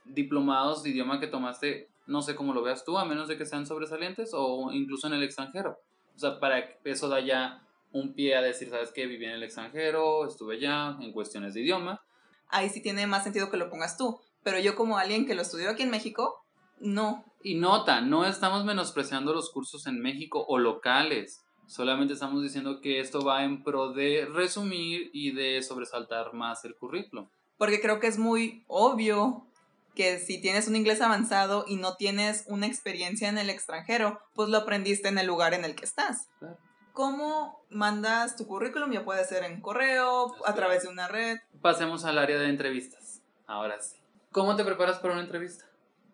[0.05, 3.47] diplomados de idioma que tomaste, no sé cómo lo veas tú, a menos de que
[3.47, 5.79] sean sobresalientes o incluso en el extranjero.
[6.15, 9.07] O sea, para que eso da ya un pie a decir, ¿sabes qué?
[9.07, 12.03] Viví en el extranjero, estuve allá en cuestiones de idioma.
[12.49, 15.43] Ahí sí tiene más sentido que lo pongas tú, pero yo como alguien que lo
[15.43, 16.45] estudió aquí en México,
[16.81, 17.25] no.
[17.43, 23.01] Y nota, no estamos menospreciando los cursos en México o locales, solamente estamos diciendo que
[23.01, 27.31] esto va en pro de resumir y de sobresaltar más el currículo.
[27.57, 29.47] Porque creo que es muy obvio
[29.95, 34.49] que si tienes un inglés avanzado y no tienes una experiencia en el extranjero, pues
[34.49, 36.29] lo aprendiste en el lugar en el que estás.
[36.39, 36.59] Claro.
[36.93, 38.93] ¿Cómo mandas tu currículum?
[38.93, 41.39] Ya puede ser en correo, a través de una red.
[41.61, 43.21] Pasemos al área de entrevistas.
[43.47, 43.97] Ahora sí.
[44.31, 45.65] ¿Cómo te preparas para una entrevista?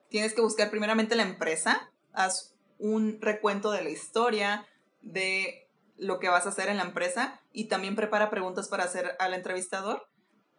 [0.09, 4.67] Tienes que buscar primeramente la empresa, haz un recuento de la historia,
[5.03, 9.17] de lo que vas a hacer en la empresa y también prepara preguntas para hacer
[9.19, 10.09] al entrevistador.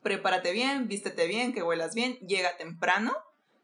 [0.02, 3.14] Prepárate bien, vístete bien, que huelas bien, llega temprano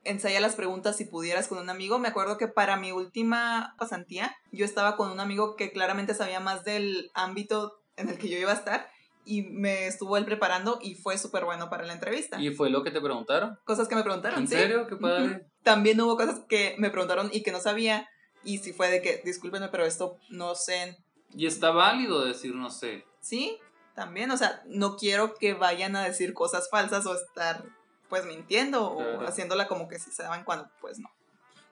[0.07, 1.99] ensaya las preguntas si pudieras con un amigo.
[1.99, 6.39] Me acuerdo que para mi última pasantía yo estaba con un amigo que claramente sabía
[6.39, 8.89] más del ámbito en el que yo iba a estar
[9.25, 12.41] y me estuvo él preparando y fue súper bueno para la entrevista.
[12.41, 13.59] ¿Y fue lo que te preguntaron?
[13.65, 14.39] Cosas que me preguntaron.
[14.39, 14.87] ¿En serio?
[14.87, 15.45] Qué padre.
[15.63, 18.07] También hubo cosas que me preguntaron y que no sabía
[18.43, 20.97] y si fue de que, discúlpenme, pero esto no sé
[21.35, 23.03] Y está válido decir no sé.
[23.19, 23.57] Sí,
[23.97, 27.63] también, o sea, no quiero que vayan a decir cosas falsas o estar
[28.09, 29.19] pues mintiendo Claro.
[29.21, 31.09] o haciéndola como que sí se daban cuando pues no.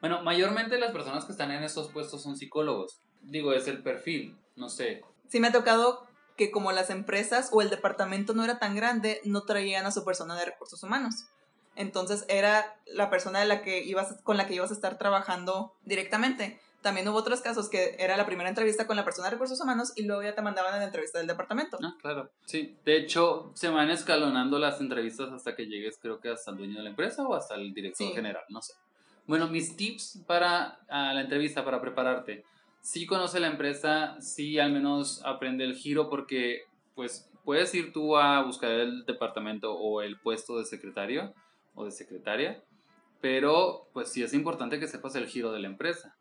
[0.02, 3.00] Bueno, mayormente las personas que están en estos puestos son psicólogos.
[3.22, 5.04] Digo, es el perfil, no sé.
[5.30, 9.22] Sí me ha tocado que como las empresas o el departamento no era tan grande,
[9.24, 11.26] no traían a su persona de recursos humanos.
[11.76, 15.76] Entonces era la persona de la que ibas, con la que ibas a estar trabajando
[15.84, 16.60] directamente.
[16.86, 19.92] También hubo otros casos que era la primera entrevista con la persona de recursos humanos
[19.96, 21.80] y luego ya te mandaban a la entrevista del departamento.
[21.82, 22.30] Ah, claro.
[22.46, 26.58] Sí, de hecho, se van escalonando las entrevistas hasta que llegues, creo que hasta el
[26.58, 28.14] dueño de la empresa o hasta el director Sí.
[28.14, 28.74] general, no sé.
[29.26, 32.46] Bueno, mis tips para la entrevista, para prepararte.
[32.82, 38.16] Sí conoce la empresa, sí al menos aprende el giro porque pues puedes ir tú
[38.16, 41.34] a buscar el departamento o el puesto de secretario
[41.74, 42.62] o de secretaria,
[43.22, 46.15] pero pues sí es importante que sepas el giro de la empresa.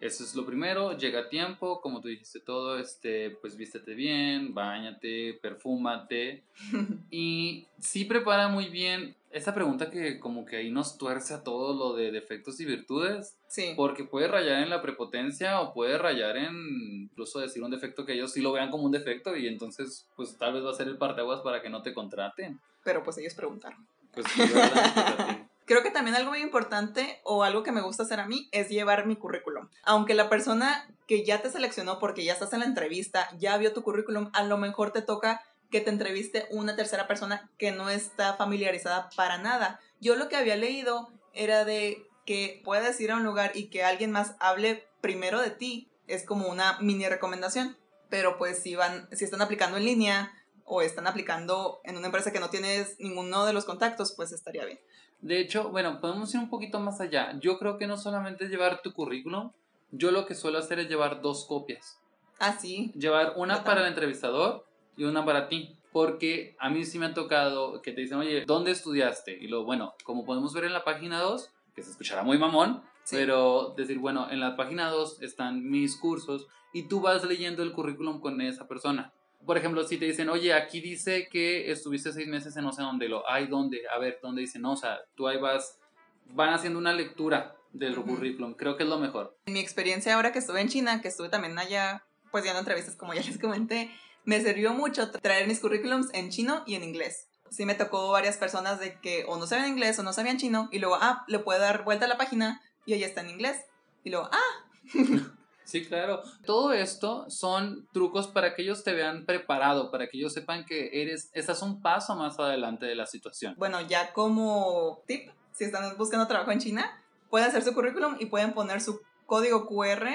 [0.00, 4.54] Eso es lo primero, llega a tiempo, como tú dijiste todo, este, pues vístete bien,
[4.54, 6.42] bañate, perfúmate
[7.10, 11.74] y sí prepara muy bien esa pregunta que como que ahí nos tuerce a todo
[11.74, 13.74] lo de defectos y virtudes, Sí.
[13.76, 18.14] porque puede rayar en la prepotencia o puede rayar en incluso decir un defecto que
[18.14, 20.88] ellos sí lo vean como un defecto y entonces pues tal vez va a ser
[20.88, 22.58] el parteaguas para que no te contraten.
[22.82, 23.86] Pero pues ellos preguntaron.
[24.12, 24.40] Pues sí,
[25.64, 28.68] Creo que también algo muy importante o algo que me gusta hacer a mí es
[28.68, 29.68] llevar mi currículum.
[29.84, 33.72] Aunque la persona que ya te seleccionó porque ya estás en la entrevista, ya vio
[33.72, 37.88] tu currículum, a lo mejor te toca que te entreviste una tercera persona que no
[37.90, 39.80] está familiarizada para nada.
[40.00, 43.84] Yo lo que había leído era de que puedes ir a un lugar y que
[43.84, 45.90] alguien más hable primero de ti.
[46.06, 47.76] Es como una mini recomendación.
[48.08, 50.32] Pero pues si van, si están aplicando en línea
[50.64, 54.64] o están aplicando en una empresa que no tienes ninguno de los contactos, pues estaría
[54.64, 54.80] bien.
[55.20, 57.38] De hecho, bueno, podemos ir un poquito más allá.
[57.40, 59.52] Yo creo que no solamente es llevar tu currículum,
[59.90, 62.00] yo lo que suelo hacer es llevar dos copias.
[62.38, 62.90] Ah, sí.
[62.94, 65.76] Llevar una para el entrevistador y una para ti.
[65.92, 69.36] Porque a mí sí me ha tocado que te dicen, oye, ¿dónde estudiaste?
[69.36, 72.82] Y luego, bueno, como podemos ver en la página 2, que se escuchará muy mamón,
[73.02, 73.16] Sí.
[73.16, 77.72] pero decir, bueno, en la página 2 están mis cursos y tú vas leyendo el
[77.72, 79.12] currículum con esa persona.
[79.44, 82.82] Por ejemplo, si te dicen, oye, aquí dice que estuviste seis meses en no sé
[82.82, 83.82] dónde, lo, ay, ¿dónde?
[83.94, 84.58] A ver, ¿dónde dice?
[84.58, 85.78] No, o sea, tú ahí vas,
[86.26, 88.16] van haciendo una lectura del Ujú.
[88.16, 89.36] currículum, creo que es lo mejor.
[89.46, 92.58] En mi experiencia ahora que estuve en China, que estuve también allá, pues ya en
[92.58, 93.90] entrevistas como ya les comenté,
[94.24, 97.28] me sirvió mucho traer mis currículums en chino y en inglés.
[97.50, 100.68] Sí me tocó varias personas de que o no sabían inglés o no sabían chino
[100.70, 103.56] y luego, ah, le puedo dar vuelta a la página y ahí está en inglés.
[104.04, 104.66] Y luego, ah,
[105.70, 106.20] Sí, claro.
[106.44, 111.00] Todo esto son trucos para que ellos te vean preparado, para que ellos sepan que
[111.00, 113.54] eres, estás un paso más adelante de la situación.
[113.56, 118.26] bueno, ya como tip, si están buscando trabajo en China, pueden hacer su currículum y
[118.26, 120.08] pueden poner su código QR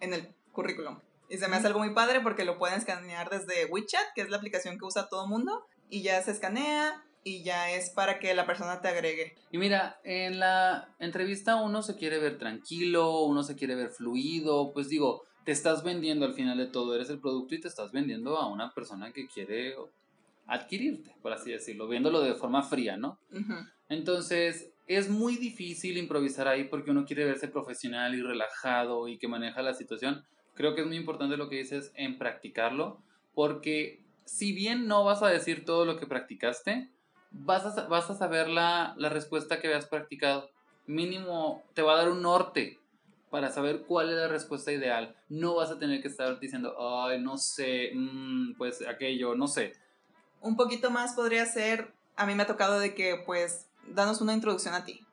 [0.00, 0.98] en el currículum.
[1.28, 4.30] Y se me hace algo muy padre porque lo pueden escanear desde WeChat, que es
[4.30, 8.34] la aplicación que usa todo mundo, y ya se escanea y ya es para que
[8.34, 9.34] la persona te agregue.
[9.50, 14.72] Y mira, en la entrevista uno se quiere ver tranquilo, uno se quiere ver fluido,
[14.72, 17.92] pues digo, te estás vendiendo al final de todo, eres el producto y te estás
[17.92, 19.74] vendiendo a una persona que quiere
[20.46, 23.18] adquirirte, por así decirlo, viéndolo de forma fría, ¿no?
[23.88, 29.28] Entonces, es muy difícil improvisar ahí porque uno quiere verse profesional y relajado y que
[29.28, 30.24] maneja la situación.
[30.54, 33.00] Creo que es muy importante lo que dices en practicarlo,
[33.34, 36.90] porque si bien no vas a decir todo lo que practicaste,
[37.32, 40.50] vas a, vas a saber la, la respuesta que habías practicado.
[40.86, 42.78] Mínimo te va a dar un norte
[43.32, 45.16] para saber cuál es la respuesta ideal.
[45.30, 49.72] No vas a tener que estar diciendo, ay, no sé, mm, pues aquello, no sé.
[50.42, 54.34] Un poquito más podría ser, a mí me ha tocado de que pues danos una
[54.34, 55.06] introducción a ti.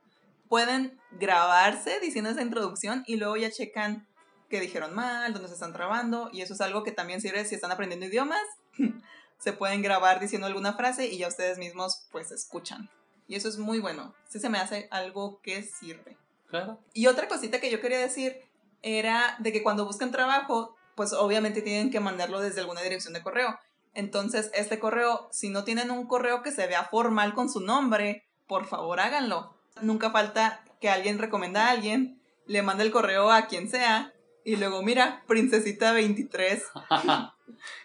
[0.50, 4.06] Pueden grabarse diciendo esa introducción y luego ya checan
[4.50, 7.56] qué dijeron mal, dónde se están trabando y eso es algo que también sirve si
[7.56, 8.42] están aprendiendo idiomas.
[9.40, 12.90] se pueden grabar diciendo alguna frase y ya ustedes mismos pues escuchan.
[13.28, 14.14] Y eso es muy bueno.
[14.28, 16.18] Sí se me hace algo que sirve.
[16.48, 16.80] Claro.
[16.94, 18.42] Y otra cosita que yo quería decir
[18.82, 23.22] era de que cuando buscan trabajo, pues obviamente tienen que mandarlo desde alguna dirección de
[23.22, 23.58] correo.
[23.94, 28.26] Entonces, este correo, si no tienen un correo que se vea formal con su nombre,
[28.48, 29.56] por favor háganlo.
[29.82, 34.14] Nunca falta que alguien recomienda a alguien, le manda el correo a quien sea
[34.50, 36.64] y luego, mira, Princesita 23.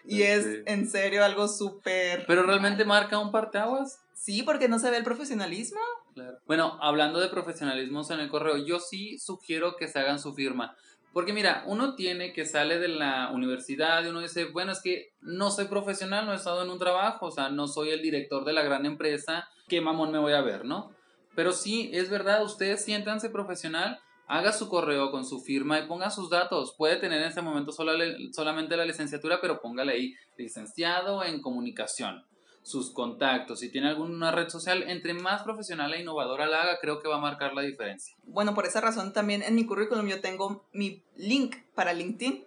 [0.05, 0.61] Y es Sí.
[0.67, 2.25] en serio algo súper...
[2.27, 3.99] Pero realmente marca un parteaguas.
[4.13, 5.79] Sí, porque no se ve el profesionalismo.
[6.13, 6.37] Claro.
[6.45, 10.75] Bueno, hablando de profesionalismos en el correo, yo sí sugiero que se hagan su firma.
[11.13, 15.13] Porque mira, uno tiene que sale de la universidad y uno dice, bueno, es que
[15.21, 18.45] no soy profesional, no he estado en un trabajo, o sea, no soy el director
[18.45, 20.91] de la gran empresa, qué mamón me voy a ver, ¿no?
[21.33, 26.09] Pero sí, es verdad, ustedes siéntanse profesional haga su correo con su firma y ponga
[26.09, 26.75] sus datos.
[26.77, 32.25] Puede tener en ese momento solamente la licenciatura, pero póngale ahí licenciado en comunicación
[32.65, 36.99] sus contactos, si tiene alguna red social, entre más profesional e innovadora la haga, creo
[36.99, 38.17] que va a marcar la diferencia.
[38.23, 42.43] Bueno, por esa razón también en mi currículum yo tengo mi link para LinkedIn.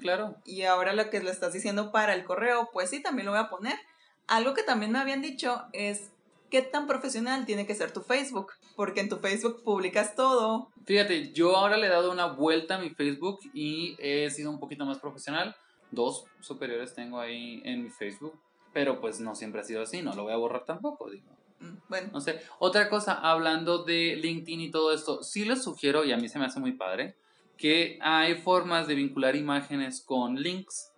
[0.00, 0.34] claro.
[0.44, 3.40] Y ahora lo que le estás diciendo para el correo, pues sí, también lo voy
[3.40, 3.78] a poner.
[4.26, 6.10] Algo que también me habían dicho es
[6.50, 10.70] qué tan profesional tiene que ser tu Facebook, porque en tu Facebook publicas todo.
[10.84, 14.58] Fíjate, yo ahora le he dado una vuelta a mi Facebook y he sido un
[14.58, 15.56] poquito más profesional.
[15.90, 18.38] Dos superiores tengo ahí en mi Facebook
[18.72, 21.26] pero pues no siempre ha sido así, no lo voy a borrar tampoco, digo.
[21.60, 22.10] Mm, bueno.
[22.12, 22.40] No sé.
[22.58, 26.38] Otra cosa, hablando de LinkedIn y todo esto, sí les sugiero, y a mí se
[26.38, 27.16] me hace muy padre,
[27.56, 30.92] que hay formas de vincular imágenes con links.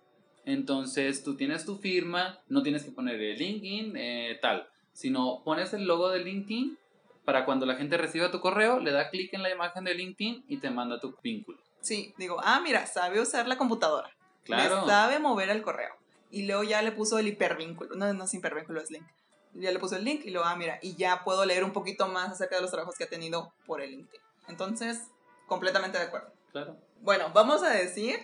[0.45, 5.73] Entonces tú tienes tu firma, no tienes que poner el LinkedIn, eh, tal, sino pones
[5.73, 6.77] el logo de LinkedIn
[7.25, 10.45] para cuando la gente reciba tu correo, le da clic en la imagen de LinkedIn
[10.47, 11.59] y te manda tu vínculo.
[11.81, 14.09] Sí, digo, ah, mira, sabe usar la computadora.
[14.43, 14.85] Claro.
[14.85, 15.95] sabe mover el correo
[16.29, 19.05] y luego ya le puso el hipervínculo, no, no es hipervínculo, es link.
[19.53, 22.07] Ya le puso el link y luego, ah, mira, y ya puedo leer un poquito
[22.07, 24.21] más acerca de los trabajos que ha tenido por el LinkedIn.
[24.47, 24.99] Entonces,
[25.47, 26.33] completamente de acuerdo.
[26.51, 26.77] Claro.
[27.01, 28.19] Bueno, vamos a decir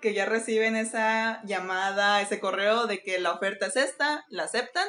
[0.00, 4.86] que ya reciben esa llamada, ese correo de que la oferta es esta, la aceptan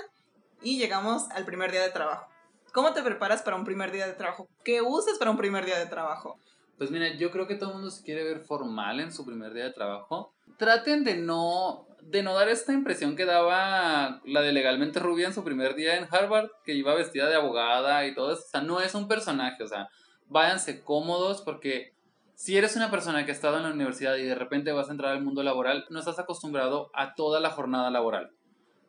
[0.64, 2.28] y llegamos al primer día de trabajo.
[2.74, 4.48] ¿Cómo te preparas para un primer día de trabajo?
[4.64, 6.40] ¿Qué usas para un primer día de trabajo?
[6.78, 9.54] Pues mira, yo creo que todo el mundo se quiere ver formal en su primer
[9.54, 10.34] día de trabajo.
[10.58, 15.34] Traten de no de no dar esta impresión que daba la de legalmente rubia en
[15.34, 18.44] su primer día en Harvard, que iba vestida de abogada y todo eso.
[18.46, 19.88] O sea, no es un personaje, o sea,
[20.28, 21.94] váyanse cómodos porque
[22.36, 24.92] si eres una persona que ha estado en la universidad y de repente vas a
[24.92, 28.32] entrar al mundo laboral, no estás acostumbrado a toda la jornada laboral.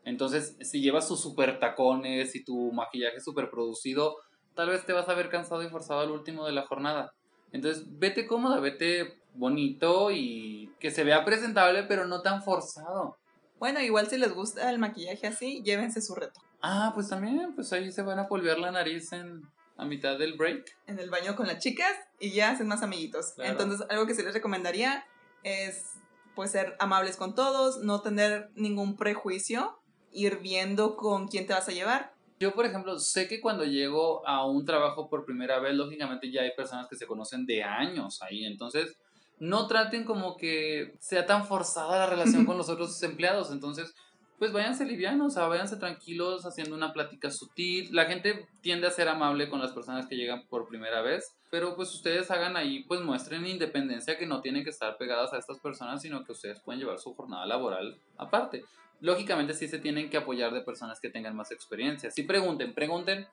[0.05, 4.17] Entonces, si llevas tus super tacones y tu maquillaje super producido,
[4.55, 7.13] tal vez te vas a ver cansado y forzado al último de la jornada.
[7.53, 13.17] Entonces, vete cómoda, vete bonito y que se vea presentable, pero no tan forzado.
[13.59, 16.41] Bueno, igual si les gusta el maquillaje así, llévense su reto.
[16.61, 19.43] Ah, pues también, pues ahí se van a polvear la nariz en
[19.77, 20.65] a mitad del break.
[20.87, 23.35] En el baño con las chicas y ya hacen más amiguitos.
[23.39, 25.05] Entonces, algo que sí les recomendaría
[25.43, 25.95] es
[26.35, 29.79] pues ser amables con todos, no tener ningún prejuicio,
[30.15, 32.15] ir viendo con quién te vas a llevar.
[32.41, 36.43] Yo, por ejemplo, sé que cuando llego a un trabajo por primera vez, lógicamente ya
[36.43, 38.97] hay personas que se conocen de años ahí, entonces
[39.39, 43.51] no traten como que sea tan forzada la relación con los otros empleados.
[43.51, 43.95] Entonces,
[44.39, 47.89] pues váyanse livianos, o sea, váyanse tranquilos haciendo una plática sutil.
[47.93, 51.77] La gente tiende a ser amable con las personas que llegan por primera vez, pero
[51.77, 55.61] pues ustedes hagan ahí, pues muestren independencia que no tienen que estar pegadas a estas
[55.61, 58.65] personas, sino que ustedes pueden llevar su jornada laboral aparte.
[59.01, 62.11] Lógicamente sí se tienen que apoyar de personas que tengan más experiencia.
[62.11, 63.27] Sí pregunten, pregunten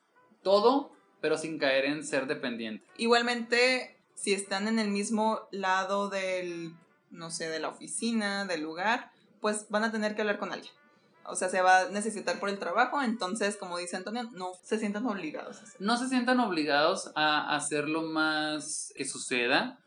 [0.43, 2.85] todo, pero sin caer en ser dependiente.
[2.97, 6.73] Igualmente, si están en el mismo lado del,
[7.09, 10.73] no sé, de la oficina, del lugar, pues van a tener que hablar con alguien.
[11.23, 14.79] O sea, se va a necesitar por el trabajo, entonces, como dice Antonio, no se
[14.79, 15.59] sientan obligados.
[15.59, 19.79] A No se sientan obligados a hacer lo más que suceda,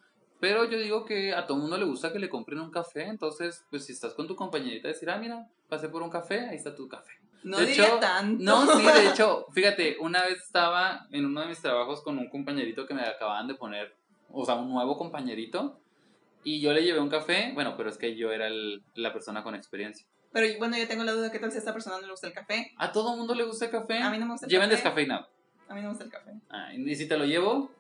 [0.45, 3.65] pero yo digo que a todo mundo le gusta que le compren un café, entonces,
[3.71, 6.75] pues si estás con tu compañerita, decir, ah, mira, pasé por un café, ahí está
[6.75, 7.15] tu café.
[7.45, 8.45] No de diría tanto.
[8.45, 12.29] No, sí, de hecho, fíjate, una vez estaba en uno de mis trabajos con un
[12.29, 13.97] compañerito que me acababan de poner
[14.31, 15.81] o sea, un nuevo compañerito.
[16.43, 18.51] Y yo le llevé un café, bueno, pero es que yo era
[18.97, 20.07] la persona con experiencia.
[20.31, 22.27] Pero bueno, yo tengo la duda, ¿qué tal si a esta persona no le gusta
[22.27, 22.71] el café?
[22.77, 23.97] ¿A todo mundo le gusta el café?
[23.97, 25.27] A mí no me gusta el Lleven descafeinado.
[25.69, 26.33] A mí no me gusta el café.
[26.51, 27.71] Ah, ¿Y si te lo llevo?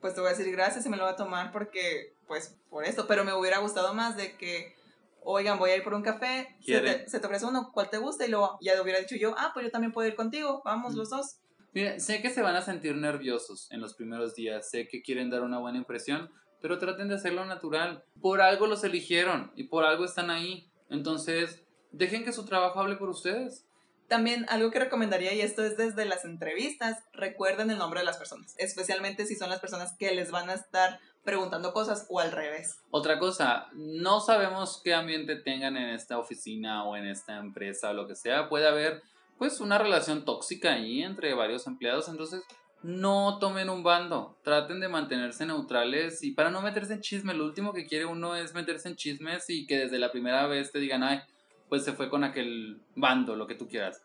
[0.00, 2.84] Pues te voy a decir gracias y me lo voy a tomar porque, pues, por
[2.84, 3.06] esto.
[3.06, 4.74] Pero me hubiera gustado más de que,
[5.22, 7.98] oigan, voy a ir por un café, se te, se te, ofrece uno, ¿cuál te
[7.98, 8.26] gusta?
[8.26, 10.94] Y luego ya le hubiera dicho yo, ah, pues yo también puedo ir contigo, vamos
[10.94, 11.38] los dos.
[11.74, 15.30] Mira, sé que se van a sentir nerviosos en los primeros días, sé que quieren
[15.30, 16.30] dar una buena impresión,
[16.60, 18.04] pero traten de hacerlo natural.
[18.20, 20.70] Por algo los eligieron y por algo están ahí.
[20.90, 23.67] Entonces, dejen que su trabajo hable por ustedes.
[24.08, 28.16] También algo que recomendaría, y esto es desde las entrevistas, recuerden el nombre de las
[28.16, 32.32] personas, especialmente si son las personas que les van a estar preguntando cosas o al
[32.32, 32.78] revés.
[32.90, 37.92] Otra cosa, no sabemos qué ambiente tengan en esta oficina o en esta empresa o
[37.92, 38.48] lo que sea.
[38.48, 39.02] Puede haber
[39.36, 42.42] pues una relación tóxica ahí entre varios empleados, entonces
[42.82, 47.44] no tomen un bando, traten de mantenerse neutrales y para no meterse en chisme, lo
[47.44, 50.78] último que quiere uno es meterse en chismes y que desde la primera vez te
[50.78, 51.20] digan, ay,
[51.68, 54.02] pues se fue con aquel bando, lo que tú quieras.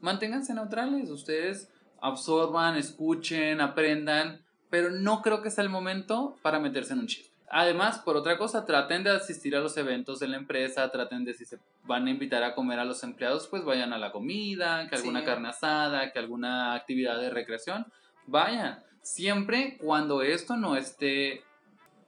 [0.00, 1.70] Manténganse neutrales, ustedes
[2.00, 7.28] absorban, escuchen, aprendan, pero no creo que sea el momento para meterse en un chisme.
[7.50, 11.32] Además, por otra cosa, traten de asistir a los eventos de la empresa, traten de
[11.32, 14.86] si se van a invitar a comer a los empleados, pues vayan a la comida,
[14.88, 17.86] que alguna carne asada, que alguna actividad de recreación,
[18.26, 18.84] vayan.
[19.00, 21.42] Siempre cuando esto no esté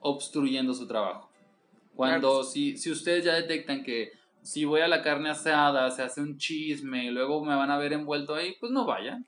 [0.00, 1.30] obstruyendo su trabajo.
[1.94, 4.12] Cuando si, si ustedes ya detectan que
[4.42, 7.78] si voy a la carne asada, se hace un chisme y luego me van a
[7.78, 9.26] ver envuelto ahí, pues no vayan.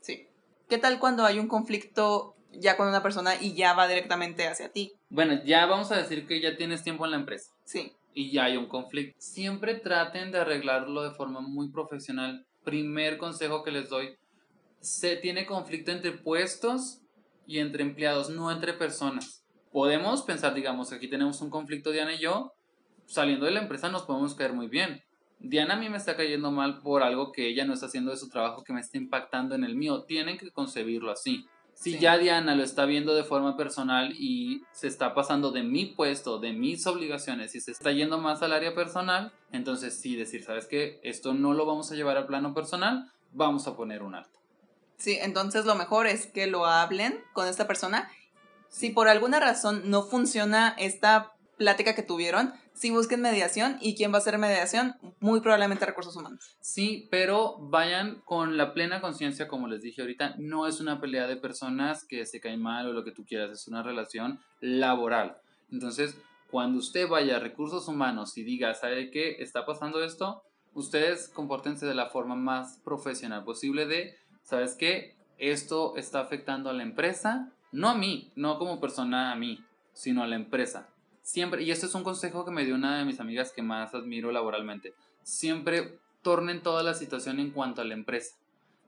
[0.00, 0.26] Sí.
[0.68, 4.70] ¿Qué tal cuando hay un conflicto ya con una persona y ya va directamente hacia
[4.70, 4.92] ti?
[5.08, 7.92] Bueno, ya vamos a decir que ya tienes tiempo en la empresa Sí.
[8.12, 9.16] y ya hay un conflicto.
[9.18, 12.46] Siempre traten de arreglarlo de forma muy profesional.
[12.64, 14.16] Primer consejo que les doy,
[14.80, 17.00] se tiene conflicto entre puestos
[17.46, 19.44] y entre empleados, no entre personas.
[19.72, 22.52] Podemos pensar, digamos, aquí tenemos un conflicto Diana y yo,
[23.06, 25.02] saliendo de la empresa nos podemos caer muy bien.
[25.38, 28.16] Diana a mí me está cayendo mal por algo que ella no está haciendo de
[28.16, 30.04] su trabajo que me está impactando en el mío.
[30.04, 31.46] Tienen que concebirlo así.
[31.74, 31.98] Si Sí.
[31.98, 36.38] ya Diana lo está viendo de forma personal y se está pasando de mi puesto,
[36.38, 40.66] de mis obligaciones y se está yendo más al área personal, entonces sí decir, ¿sabes
[40.66, 41.00] qué?
[41.02, 44.38] Esto no lo vamos a llevar al plano personal, vamos a poner un alto.
[44.96, 48.08] Sí, entonces lo mejor es que lo hablen con esta persona.
[48.68, 54.12] Si por alguna razón no funciona esta plática que tuvieron, si busquen mediación y quién
[54.12, 56.56] va a hacer mediación, muy probablemente recursos humanos.
[56.60, 61.26] Sí, pero vayan con la plena conciencia, como les dije ahorita, no es una pelea
[61.26, 65.38] de personas que se caen mal o lo que tú quieras, es una relación laboral.
[65.70, 66.16] Entonces,
[66.50, 69.36] cuando usted vaya a recursos humanos y diga, ¿sabe qué?
[69.38, 70.42] Está pasando esto,
[70.74, 75.16] ustedes compórtense de la forma más profesional posible de, ¿sabes qué?
[75.38, 80.22] Esto está afectando a la empresa, no a mí, no como persona a mí, sino
[80.22, 80.88] a la empresa.
[81.24, 83.94] Siempre, y esto es un consejo que me dio una de mis amigas que más
[83.94, 88.36] admiro laboralmente, siempre tornen toda la situación en cuanto a la empresa.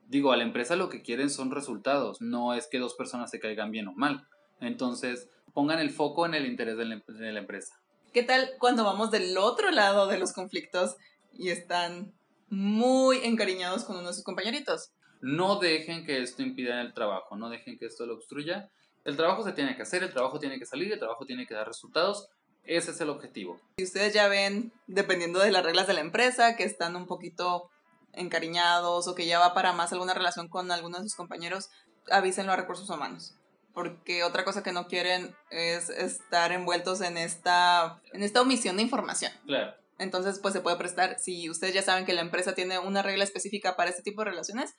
[0.07, 3.39] Digo, a la empresa lo que quieren son resultados, no es que dos personas se
[3.39, 4.27] caigan bien o mal.
[4.61, 7.81] Entonces, pongan el foco en el interés de la, em- de la empresa.
[8.13, 10.95] ¿Qué tal cuando vamos del otro lado de los conflictos
[11.33, 12.13] y están
[12.49, 14.91] muy encariñados con uno de sus compañeritos?
[15.21, 18.69] No dejen que esto impida el trabajo, no dejen que esto lo obstruya.
[19.07, 21.53] El trabajo se tiene que hacer, el trabajo tiene que salir, el trabajo tiene que
[21.53, 22.27] dar resultados.
[22.65, 23.57] Ese es el objetivo.
[23.77, 27.69] Si ustedes ya ven, dependiendo de las reglas de la empresa, que están un poquito
[28.11, 31.69] encariñados o que ya va para más alguna relación con alguno de sus compañeros,
[32.11, 33.33] avísenlo a recursos humanos.
[33.73, 38.83] Porque otra cosa que no quieren es estar envueltos en esta, en esta omisión de
[38.83, 39.31] información.
[39.45, 39.73] Claro.
[39.99, 43.23] Entonces, pues se puede prestar, si ustedes ya saben que la empresa tiene una regla
[43.23, 44.75] específica para este tipo de relaciones,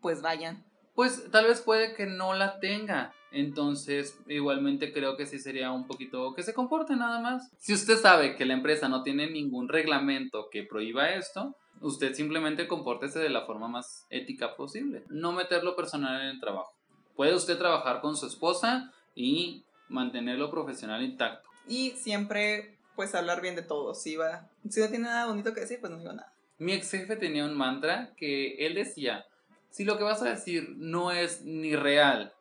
[0.00, 0.64] pues vayan.
[0.96, 3.12] Pues tal vez puede que no la tenga.
[3.30, 7.52] Entonces, igualmente creo que sí sería un poquito que se comporte nada más.
[7.58, 12.66] Si usted sabe que la empresa no tiene ningún reglamento que prohíba esto, usted simplemente
[12.66, 15.04] compórtese de la forma más ética posible.
[15.10, 16.72] No meterlo personal en el trabajo.
[17.14, 21.46] Puede usted trabajar con su esposa y mantenerlo profesional intacto.
[21.68, 24.00] Y siempre, pues hablar bien de todos.
[24.00, 26.32] Si, va, si no tiene nada bonito que decir, pues no digo nada.
[26.56, 29.26] Mi ex jefe tenía un mantra que él decía,
[29.70, 32.32] si lo que vas a decir no es ni real,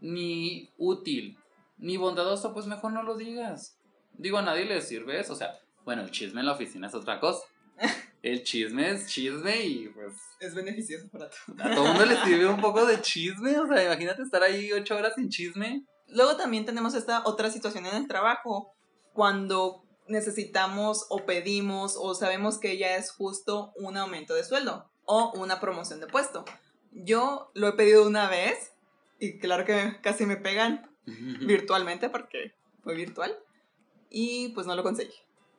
[0.00, 1.38] ni útil,
[1.78, 3.78] ni bondadoso, pues mejor no lo digas.
[4.12, 5.32] Digo, a nadie le sirve eso.
[5.32, 7.42] O sea, bueno, el chisme en la oficina es otra cosa.
[8.22, 11.58] El chisme es chisme y pues Es beneficioso para todos.
[11.58, 13.58] a todo mundo le sirve un poco de chisme.
[13.58, 15.86] O sea, imagínate estar ahí ocho horas sin chisme.
[16.06, 18.74] Luego también tenemos esta otra situación en el trabajo,
[19.14, 25.32] cuando necesitamos o pedimos o sabemos que ya es justo un aumento de sueldo o
[25.36, 26.44] una promoción de puesto.
[26.92, 28.72] Yo lo he pedido una vez
[29.18, 30.90] y claro que casi me pegan
[31.46, 33.36] virtualmente porque fue virtual
[34.08, 35.14] y pues no lo conseguí.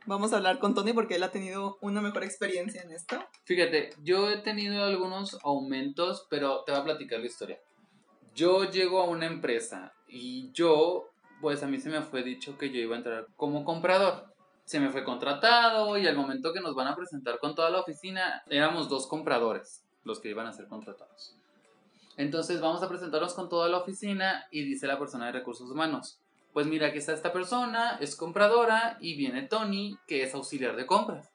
[0.05, 3.23] Vamos a hablar con Tony porque él ha tenido una mejor experiencia en esto.
[3.45, 7.59] Fíjate, yo he tenido algunos aumentos, pero te voy a platicar la historia.
[8.33, 11.09] Yo llego a una empresa y yo,
[11.39, 14.33] pues a mí se me fue dicho que yo iba a entrar como comprador.
[14.65, 17.81] Se me fue contratado y al momento que nos van a presentar con toda la
[17.81, 21.35] oficina, éramos dos compradores los que iban a ser contratados.
[22.17, 26.19] Entonces vamos a presentarnos con toda la oficina y dice la persona de recursos humanos,
[26.53, 30.85] pues mira, aquí está esta persona, es compradora y viene Tony, que es auxiliar de
[30.85, 31.29] compras.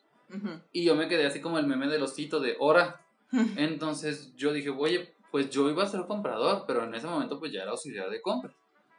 [0.73, 3.01] Y yo me quedé así como el meme del osito de hora.
[3.57, 7.53] Entonces yo dije, oye, pues yo iba a ser comprador, pero en ese momento pues
[7.53, 8.55] ya era auxiliar de compras.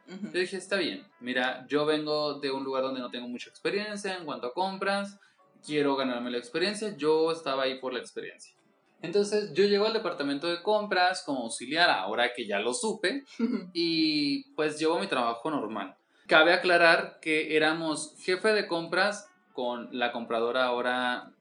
[0.08, 0.26] Ujú.
[0.32, 4.16] Yo dije, está bien, mira, yo vengo de un lugar donde no tengo mucha experiencia
[4.16, 5.20] en cuanto a compras,
[5.64, 8.54] quiero ganarme la experiencia, yo estaba ahí por la experiencia.
[9.00, 13.24] Entonces yo llego al departamento de compras como auxiliar, ahora que ya lo supe,
[13.72, 15.96] y pues llevo mi trabajo normal.
[16.26, 21.32] Cabe aclarar que éramos jefe de compras con la compradora ahora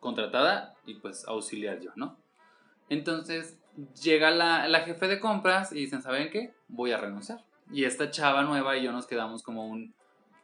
[0.00, 2.16] contratada y pues auxiliar yo, ¿no?
[2.88, 3.58] Entonces
[4.02, 6.54] llega la, la jefe de compras y dicen, ¿saben qué?
[6.68, 7.44] Voy a renunciar.
[7.70, 9.94] Y esta chava nueva y yo nos quedamos como un,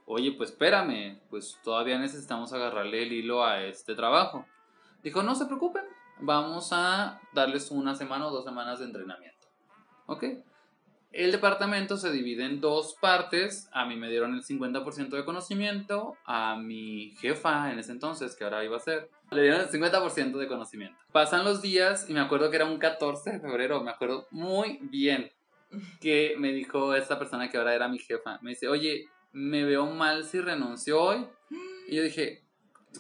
[0.06, 4.46] oye, pues espérame, pues todavía necesitamos agarrarle el hilo a este trabajo.
[5.02, 5.84] Dijo, no se preocupen,
[6.20, 9.48] vamos a darles una semana o dos semanas de entrenamiento.
[10.06, 10.24] ¿Ok?
[11.14, 13.68] El departamento se divide en dos partes.
[13.72, 16.16] A mí me dieron el 50% de conocimiento.
[16.24, 20.36] A mi jefa en ese entonces, que ahora iba a ser, le dieron el 50%
[20.36, 20.98] de conocimiento.
[21.12, 23.80] Pasan los días y me acuerdo que era un 14 de febrero.
[23.84, 25.30] Me acuerdo muy bien
[26.00, 28.40] que me dijo esta persona que ahora era mi jefa.
[28.42, 31.26] Me dice, oye, me veo mal si renuncio hoy.
[31.86, 32.43] Y yo dije,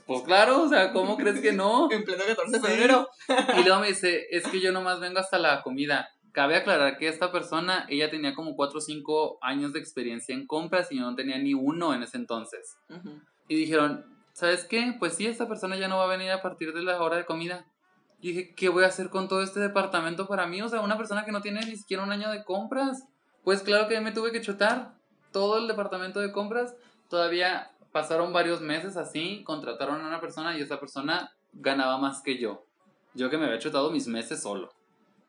[0.06, 1.88] pues claro, o sea, ¿cómo crees que no?
[1.92, 3.08] En pleno 14 de febrero.
[3.28, 6.08] Y luego me dice, es que yo nomás vengo hasta la comida.
[6.32, 10.46] Cabe aclarar que esta persona, ella tenía como 4 o 5 años de experiencia en
[10.46, 12.76] compras y yo no tenía ni uno en ese entonces.
[13.48, 14.96] Y dijeron, ¿sabes qué?
[14.98, 17.24] Pues sí, esta persona ya no va a venir a partir de la hora de
[17.24, 17.66] comida.
[18.20, 20.60] Y dije, ¿qué voy a hacer con todo este departamento para mí?
[20.60, 23.04] O sea, una persona que no tiene ni siquiera un año de compras.
[23.44, 24.94] Pues claro que me tuve que chutar
[25.30, 26.74] todo el departamento de compras.
[27.08, 32.36] Todavía pasaron varios meses así, contrataron a una persona y esa persona ganaba más que
[32.38, 32.66] yo.
[33.14, 34.74] Yo que me había chutado mis meses solo.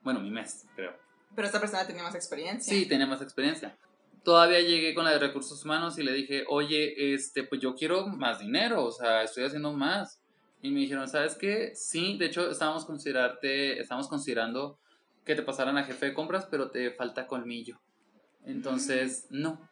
[0.02, 0.92] Bueno, mi mes, creo.
[1.36, 2.74] Pero esta persona tenía más experiencia.
[2.74, 3.78] Sí, tenía más experiencia.
[4.24, 8.08] Todavía llegué con la de recursos humanos y le dije, oye, este, pues yo quiero
[8.08, 10.20] más dinero, o sea, estoy haciendo más.
[10.64, 11.76] Y me dijeron, ¿sabes qué?
[11.76, 14.80] Sí, de hecho, estábamos, considerarte, estábamos considerando
[15.24, 17.80] que te pasaran a jefe de compras, pero te falta colmillo.
[18.44, 19.70] Entonces, no.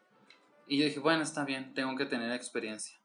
[0.67, 2.97] Y yo dije, bueno, está bien, tengo que tener experiencia.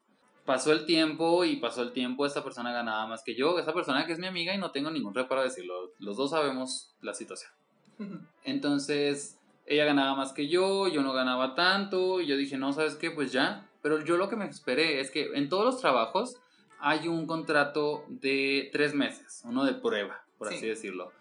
[0.45, 4.07] Pasó el tiempo y pasó el tiempo, esta persona ganaba más que yo, esa persona
[4.07, 7.13] que es mi amiga y no tengo ningún reparo a decirlo, los dos sabemos la
[7.13, 7.53] situación.
[8.45, 12.95] Entonces, ella ganaba más que yo, yo no ganaba tanto, y yo dije, no, ¿sabes
[12.95, 13.11] qué?
[13.11, 13.69] Pues ya.
[13.83, 16.37] Pero yo lo que me esperé es que en todos los trabajos
[16.81, 21.13] hay un contrato de tres meses, uno de prueba, por así decirlo.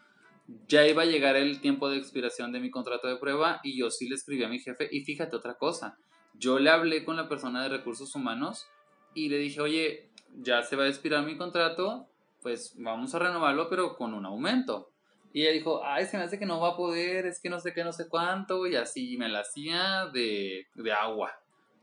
[0.68, 3.92] Ya iba a llegar el tiempo de expiración de mi contrato de prueba y yo
[3.92, 5.98] sí le escribí a mi jefe y fíjate otra cosa,
[6.40, 8.68] yo le hablé con la persona de recursos humanos
[9.14, 10.10] y le dije, oye,
[10.42, 12.08] ya se va a expirar mi contrato,
[12.42, 14.92] pues vamos a renovarlo, pero con un aumento.
[15.34, 17.60] Y ella dijo, ay, se me hace que no va a poder, es que no
[17.60, 21.32] sé qué, no sé cuánto, y así me la hacía de, de agua,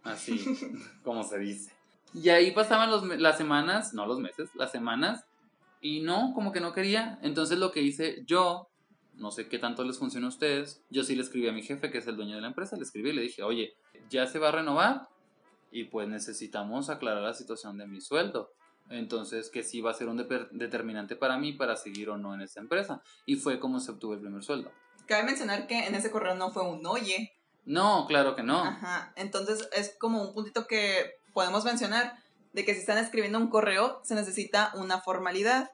[0.03, 0.45] así
[1.05, 1.73] como se dice.
[2.15, 5.25] Y ahí pasaban los, las semanas, no los meses, las semanas,
[5.81, 7.19] y no, como que no quería.
[7.23, 8.69] Entonces lo que hice yo,
[9.17, 11.91] no sé qué tanto les funciona a ustedes, yo sí le escribí a mi jefe,
[11.91, 13.75] que es el dueño de la empresa, le escribí y le dije, oye,
[14.11, 15.09] ya se va a renovar
[15.71, 18.53] y pues necesitamos aclarar la situación de mi sueldo.
[18.91, 22.43] Entonces, que sí va a ser un determinante para mí para seguir o no en
[22.43, 23.03] esta empresa.
[23.25, 24.71] Y fue como se obtuvo el primer sueldo.
[25.07, 27.33] Cabe mencionar que en ese correo no fue un oye.
[27.65, 28.63] No, claro que no.
[28.63, 29.13] Ajá.
[29.17, 32.19] Entonces, es como un puntito que podemos mencionar
[32.53, 35.71] de que si están escribiendo un correo, se necesita una formalidad.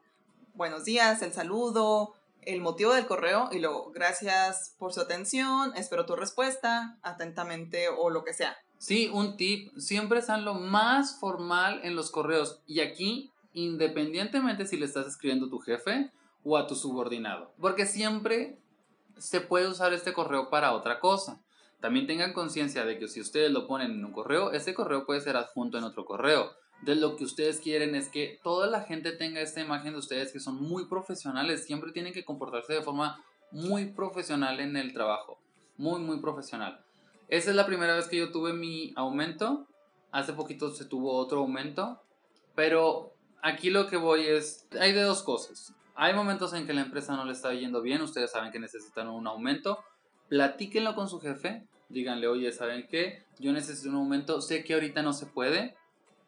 [0.55, 6.07] Buenos días, el saludo, el motivo del correo y luego, gracias por su atención, espero
[6.07, 8.57] tu respuesta, atentamente o lo que sea.
[8.79, 14.77] Sí, un tip, siempre sean lo más formal en los correos y aquí, independientemente si
[14.77, 16.11] le estás escribiendo a tu jefe
[16.45, 18.59] o a tu subordinado, porque siempre
[19.19, 21.41] se puede usar este correo para otra cosa.
[21.81, 25.21] También tengan conciencia de que si ustedes lo ponen en un correo, ese correo puede
[25.21, 26.51] ser adjunto en otro correo
[26.83, 30.33] de lo que ustedes quieren es que toda la gente tenga esta imagen de ustedes
[30.33, 35.39] que son muy profesionales, siempre tienen que comportarse de forma muy profesional en el trabajo,
[35.77, 36.85] muy muy profesional.
[37.29, 39.67] Esa es la primera vez que yo tuve mi aumento,
[40.11, 42.01] hace poquito se tuvo otro aumento,
[42.55, 43.13] pero
[43.43, 45.75] aquí lo que voy es, hay de dos cosas.
[45.95, 49.09] Hay momentos en que la empresa no le está yendo bien, ustedes saben que necesitan
[49.09, 49.79] un aumento,
[50.29, 53.25] platíquenlo con su jefe, díganle, oye, ¿saben qué?
[53.39, 55.77] Yo necesito un aumento, sé que ahorita no se puede,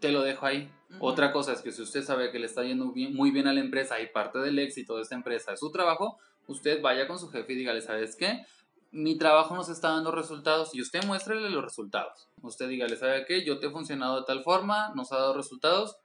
[0.03, 0.69] te lo dejo ahí.
[0.99, 3.61] Otra cosa es que si usted sabe que le está yendo muy bien a la
[3.61, 7.31] empresa y parte del éxito de esta empresa es su trabajo, usted vaya con su
[7.31, 8.45] jefe y dígale, ¿sabes qué?
[8.91, 12.29] Mi trabajo nos está dando resultados y usted muéstrele los resultados.
[12.43, 13.43] Usted dígale, ¿sabe qué?
[13.43, 15.97] Yo te he funcionado de tal forma, nos ha dado resultados.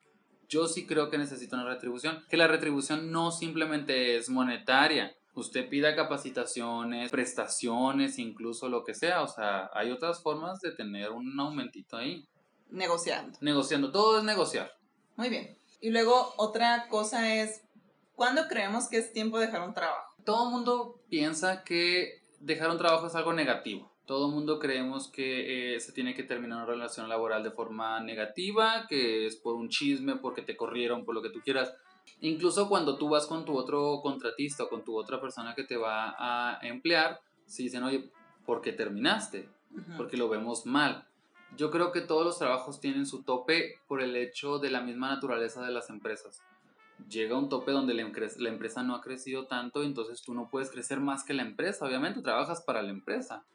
[0.47, 2.23] Yo sí creo que necesito una retribución.
[2.29, 5.17] Que la retribución no simplemente es monetaria.
[5.33, 9.21] Usted pida capacitaciones, prestaciones, incluso lo que sea.
[9.23, 12.25] O sea, hay otras formas de tener un aumentito ahí
[12.69, 13.37] negociando.
[13.41, 14.71] Negociando, todo es negociar.
[15.15, 15.57] Muy bien.
[15.81, 17.61] Y luego otra cosa es,
[18.15, 20.13] ¿cuándo creemos que es tiempo de dejar un trabajo?
[20.25, 23.91] Todo el mundo piensa que dejar un trabajo es algo negativo.
[24.05, 27.99] Todo el mundo creemos que eh, se tiene que terminar una relación laboral de forma
[27.99, 31.73] negativa, que es por un chisme, porque te corrieron, por lo que tú quieras.
[32.21, 35.75] Incluso cuando tú vas con tu otro contratista o con tu otra persona que te
[35.75, 38.09] va a emplear, si dicen, oye,
[38.45, 39.49] ¿por qué terminaste?
[39.97, 41.05] Porque lo vemos mal.
[41.55, 45.09] Yo creo que todos los trabajos tienen su tope por el hecho de la misma
[45.09, 46.41] naturaleza de las empresas.
[47.09, 50.99] Llega un tope donde la, empresa no ha crecido tanto, entonces tú no puedes crecer
[50.99, 53.45] más que la empresa, obviamente trabajas para la empresa.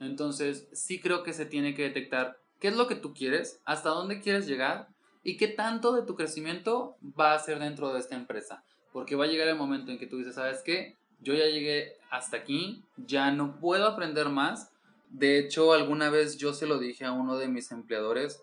[0.00, 3.90] Entonces sí creo que se tiene que detectar qué es lo que tú quieres, hasta
[3.90, 4.88] dónde quieres llegar
[5.22, 8.64] y qué tanto de tu crecimiento va a ser dentro de esta empresa.
[8.92, 10.96] Porque va a llegar el momento en que tú dices, ¿sabes qué?
[11.20, 14.72] Yo ya llegué hasta aquí, ya no puedo aprender más,
[15.10, 18.42] De hecho, alguna vez yo se lo dije a uno de mis empleadores,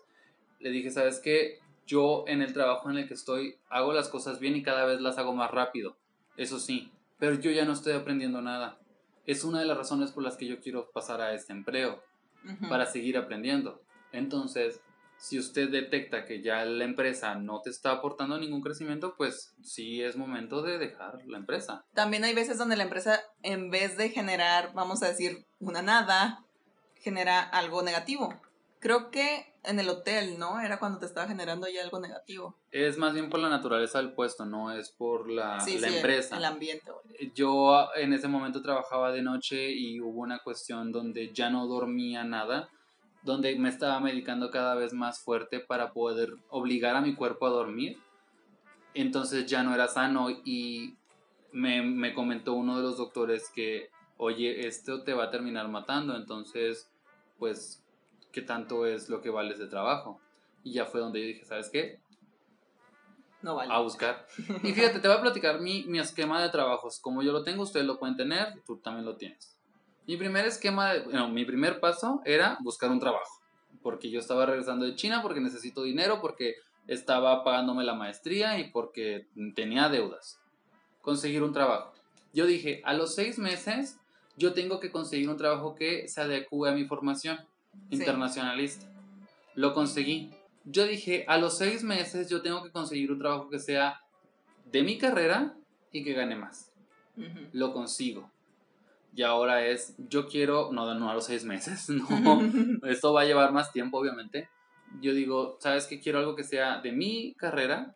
[0.58, 1.60] le dije, ¿sabes qué?
[1.86, 5.00] Yo en el trabajo en el que estoy hago las cosas bien y cada vez
[5.00, 5.96] las hago más rápido,
[6.36, 8.78] eso sí, pero yo ya no estoy aprendiendo nada.
[9.24, 12.02] Es una de las razones por las que yo quiero pasar a este empleo,
[12.68, 13.82] para seguir aprendiendo.
[14.12, 14.80] Entonces,
[15.18, 20.02] si usted detecta que ya la empresa no te está aportando ningún crecimiento, pues sí
[20.02, 21.84] es momento de dejar la empresa.
[21.94, 26.45] También hay veces donde la empresa, en vez de generar, vamos a decir, una nada,
[27.06, 28.34] genera algo negativo.
[28.80, 30.60] Creo que en el hotel, ¿no?
[30.60, 32.56] Era cuando te estaba generando ya algo negativo.
[32.72, 35.96] Es más bien por la naturaleza del puesto, no es por la, sí, la sí,
[35.96, 36.36] empresa.
[36.36, 36.90] El ambiente.
[36.90, 37.32] güey.
[37.32, 42.24] Yo en ese momento trabajaba de noche y hubo una cuestión donde ya no dormía
[42.24, 42.68] nada,
[43.22, 47.50] donde me estaba medicando cada vez más fuerte para poder obligar a mi cuerpo a
[47.50, 47.98] dormir.
[48.94, 50.96] Entonces ya no era sano y
[51.52, 56.14] me, me comentó uno de los doctores que, oye, esto te va a terminar matando,
[56.16, 56.90] entonces,
[57.38, 57.82] pues,
[58.32, 60.20] ¿qué tanto es lo que vales de trabajo?
[60.62, 62.00] Y ya fue donde yo dije, ¿sabes qué?
[63.42, 63.72] No vale.
[63.72, 64.26] a buscar.
[64.62, 66.98] Y fíjate, te voy a platicar mi, mi esquema de trabajos.
[67.00, 69.56] Como yo lo tengo, ustedes lo pueden tener, tú también lo tienes.
[70.06, 73.42] Mi primer esquema, de, no, mi primer paso era buscar un trabajo.
[73.82, 76.56] Porque yo estaba regresando de China, porque necesito dinero, porque
[76.86, 80.40] estaba pagándome la maestría y porque tenía deudas.
[81.02, 81.92] Conseguir un trabajo.
[82.32, 83.98] Yo dije, a los seis meses,
[84.36, 87.38] yo tengo que conseguir un trabajo que se adecue a mi formación
[87.90, 87.96] Sí.
[87.96, 88.86] internacionalista.
[89.54, 90.30] Lo conseguí.
[90.64, 94.00] Yo dije, a los seis meses yo tengo que conseguir un trabajo que sea
[94.64, 95.54] de mi carrera
[95.92, 96.72] y que gane más.
[97.52, 98.30] Lo consigo.
[99.14, 102.40] Y ahora es, yo quiero, no, no a los seis meses, no.
[102.88, 104.48] Esto va a llevar más tiempo, obviamente.
[105.00, 106.00] Yo digo, ¿sabes qué?
[106.00, 107.94] Quiero algo que sea de mi carrera,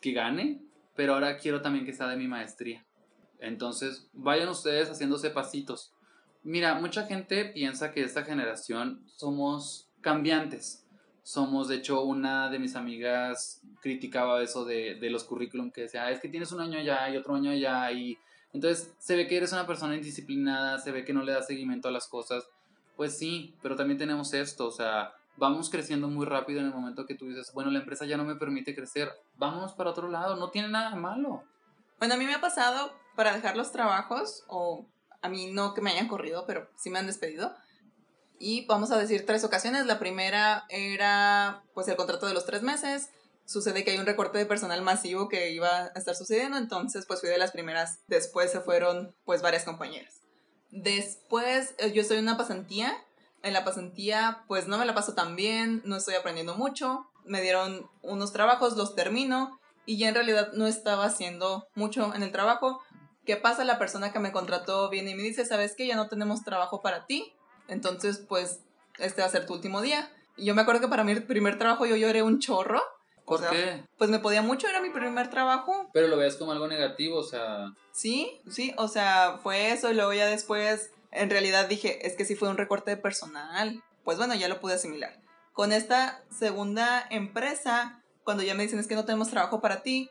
[0.00, 0.60] que gane,
[0.94, 2.84] pero ahora quiero también que sea de mi maestría.
[3.40, 5.92] Entonces, vayan ustedes haciéndose pasitos.
[6.42, 10.84] Mira, mucha gente piensa que esta generación somos cambiantes.
[11.22, 16.04] Somos, de hecho, una de mis amigas criticaba eso de, de los currículum que decía,
[16.04, 18.18] "Ah, es que tienes un año allá y otro año allá y
[18.52, 21.88] entonces se ve que eres una persona indisciplinada, se ve que no le das seguimiento
[21.88, 22.48] a las cosas.
[22.96, 27.06] Pues sí, pero también tenemos esto, o sea, vamos creciendo muy rápido en el momento
[27.06, 30.34] que tú dices, bueno, la empresa ya no me permite crecer, vámonos para otro lado,
[30.36, 31.44] no tiene nada de malo.
[31.98, 34.86] Bueno, a mí me ha pasado para dejar los trabajos, o
[35.22, 37.52] a mí no que me hayan corrido, pero sí me han despedido.
[38.38, 39.86] Y vamos a decir tres ocasiones.
[39.86, 43.08] La primera era pues el contrato de los tres meses.
[43.44, 47.18] Sucede que hay un recorte de personal masivo que iba a estar sucediendo, entonces pues
[47.18, 47.98] fui de las primeras.
[48.06, 50.20] Después se fueron pues varias compañeras.
[50.70, 53.04] Después eh, yo en una pasantía.
[53.42, 57.10] En la pasantía pues no me la paso tan bien, no estoy aprendiendo mucho.
[57.24, 59.58] Me dieron unos trabajos, los termino
[59.88, 62.82] y ya en realidad no estaba haciendo mucho en el trabajo.
[63.28, 63.62] ¿Qué pasa?
[63.62, 65.86] La persona que me contrató viene y me dice, ¿sabes qué?
[65.86, 67.34] Ya no tenemos trabajo para ti.
[67.68, 68.60] Entonces, pues,
[68.98, 70.10] este va a ser tu último día.
[70.38, 72.80] Y yo me acuerdo que para mi primer trabajo yo lloré un chorro.
[73.26, 73.84] O ¿Por sea, qué?
[73.98, 75.90] Pues me podía mucho, era mi primer trabajo.
[75.92, 79.94] Pero lo ves como algo negativo, o sea, Sí, sí, o sea, fue eso y
[79.94, 83.84] luego ya después, en realidad dije, es que sí fue un recorte de personal.
[84.04, 85.20] Pues bueno, ya lo pude asimilar.
[85.52, 90.08] Con esta segunda empresa, cuando ya me dicen es que no tenemos trabajo para ti,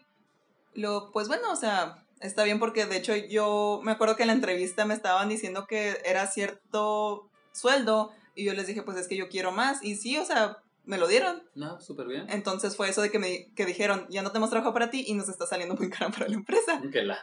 [0.76, 4.28] lo, pues bueno, o sea, está bien porque de hecho yo me acuerdo que en
[4.28, 9.08] la entrevista me estaban diciendo que era cierto sueldo y yo les dije, pues es
[9.08, 9.84] que yo quiero más.
[9.84, 11.44] Y sí, o sea, me lo dieron.
[11.56, 12.26] no, súper bien.
[12.30, 15.16] Entonces fue eso de que me que dijeron, ya no tenemos trabajo para ti y
[15.16, 16.82] nos está saliendo muy caro para la empresa.
[16.92, 17.20] Que la.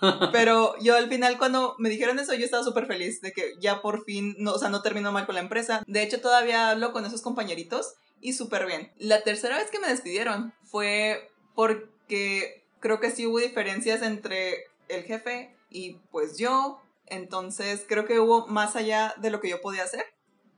[0.32, 3.82] Pero yo al final cuando me dijeron eso, yo estaba súper feliz de que ya
[3.82, 5.82] por fin, no, o sea, no terminó mal con la empresa.
[5.86, 8.92] De hecho, todavía hablo con esos compañeritos y súper bien.
[8.98, 15.04] La tercera vez que me despidieron fue porque creo que sí hubo diferencias entre el
[15.04, 16.82] jefe y pues yo.
[17.06, 20.04] Entonces creo que hubo más allá de lo que yo podía hacer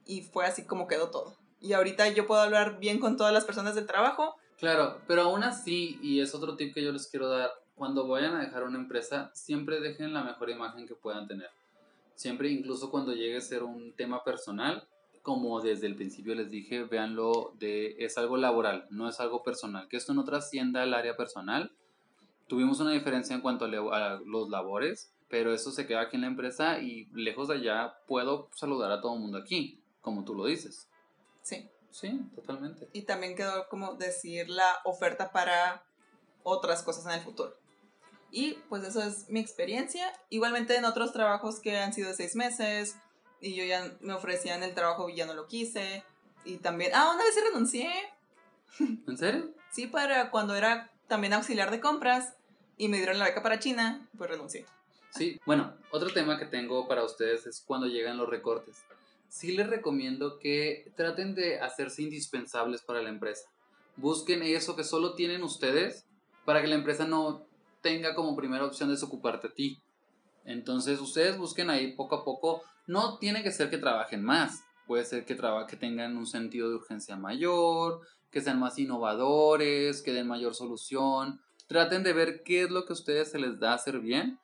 [0.04, 1.36] y fue así como quedó todo.
[1.60, 4.34] Y ahorita yo puedo hablar bien con todas las personas del trabajo.
[4.58, 8.34] Claro, pero aún así, y es otro tip que yo les quiero dar, cuando vayan
[8.34, 11.50] a dejar una empresa, siempre dejen la mejor imagen que puedan tener.
[12.16, 14.88] Siempre, incluso cuando llegue a ser un tema personal,
[15.22, 19.86] como desde el principio les dije, véanlo de es algo laboral, no es algo personal,
[19.86, 21.70] que esto no trascienda al área personal.
[22.46, 26.28] Tuvimos una diferencia en cuanto a, los labores, pero eso se queda aquí en la
[26.28, 30.46] empresa y lejos de allá puedo saludar a todo el mundo aquí, como tú lo
[30.46, 30.88] dices.
[31.42, 31.68] Sí.
[31.90, 32.86] Sí, totalmente.
[32.92, 35.82] y también quedó como decir la oferta para
[36.42, 37.56] otras cosas en el futuro.
[38.30, 40.12] Y pues eso es mi experiencia.
[40.28, 42.96] Igualmente en otros trabajos que han sido de seis meses
[43.40, 46.04] y yo ya me ofrecían el trabajo y ya no lo quise.
[46.44, 47.90] Y también, ah, una vez renuncié.
[48.78, 49.50] ¿En serio?
[49.70, 52.34] Sí, para cuando era también auxiliar de compras
[52.76, 54.66] y me dieron la beca para China, pues renuncié.
[55.10, 58.84] Sí, bueno, otro tema que tengo para ustedes es cuando llegan los recortes.
[59.28, 63.48] sí les recomiendo que traten de hacerse indispensables para la empresa.
[63.96, 66.04] Busquen eso que solo tienen ustedes
[66.44, 67.46] para que la empresa no
[67.80, 69.80] tenga como primera opción desocuparte a ti.
[70.44, 72.62] Entonces ustedes busquen ahí poco a poco.
[72.86, 74.62] No tiene que ser que trabajen más.
[74.86, 78.00] Puede ser que, que tengan un sentido de urgencia mayor,
[78.30, 81.40] que sean más innovadores, que den mayor solución.
[81.66, 84.38] Traten de ver qué es lo que a ustedes se les da hacer bien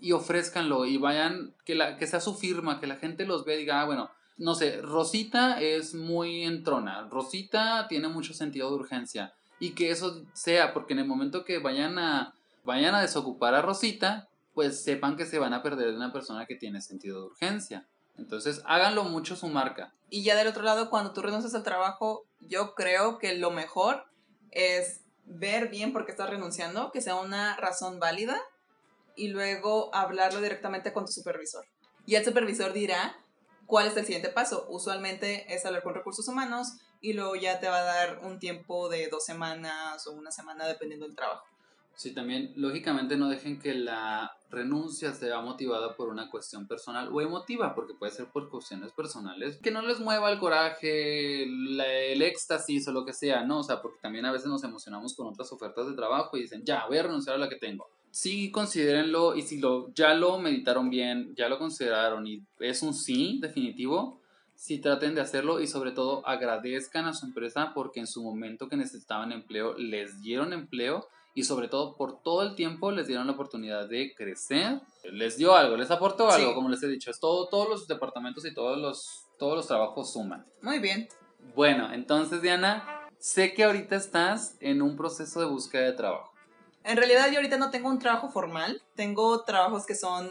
[0.00, 3.56] y ofrézcanlo y vayan, que, la, que sea su firma, que la gente los vea
[3.56, 8.76] y diga, ah, bueno, no sé, Rosita es muy entrona, Rosita tiene mucho sentido de
[8.76, 13.54] urgencia y que eso sea, porque en el momento que vayan a, vayan a desocupar
[13.54, 17.20] a Rosita, pues sepan que se van a perder de una persona que tiene sentido
[17.20, 17.86] de urgencia.
[18.16, 19.92] Entonces, háganlo mucho su marca.
[20.08, 24.04] Y ya del otro lado, cuando tú renuncias al trabajo, yo creo que lo mejor
[24.50, 28.40] es ver bien por qué estás renunciando, que sea una razón válida
[29.16, 31.66] y luego hablarlo directamente con tu supervisor.
[32.06, 33.16] Y el supervisor dirá
[33.66, 34.66] cuál es el siguiente paso.
[34.68, 36.68] Usualmente es hablar con recursos humanos
[37.00, 40.66] y luego ya te va a dar un tiempo de dos semanas o una semana
[40.66, 41.44] dependiendo del trabajo.
[41.96, 47.20] Sí, también, lógicamente no dejen que la renuncia sea motivada por una cuestión personal o
[47.20, 52.86] emotiva, porque puede ser por cuestiones personales, que no les mueva el coraje, el éxtasis
[52.88, 53.60] o lo que sea, ¿no?
[53.60, 56.62] O sea, porque también a veces nos emocionamos con otras ofertas de trabajo y dicen,
[56.64, 60.38] ya, voy a renunciar a la que tengo sí considérenlo y si lo, ya lo
[60.38, 64.20] meditaron bien, ya lo consideraron y es un sí definitivo,
[64.54, 68.68] sí traten de hacerlo y sobre todo agradezcan a su empresa porque en su momento
[68.68, 73.26] que necesitaban empleo les dieron empleo y sobre todo por todo el tiempo les dieron
[73.26, 77.18] la oportunidad de crecer, les dio algo, les aportó algo, como les he dicho, es
[77.18, 80.46] todo, todos los departamentos y todos los, todos los trabajos suman.
[80.62, 81.08] Muy bien.
[81.54, 86.32] Bueno, entonces Diana, sé que ahorita estás en un proceso de búsqueda de trabajo.
[86.84, 90.30] En realidad yo ahorita no tengo un trabajo formal, tengo trabajos que son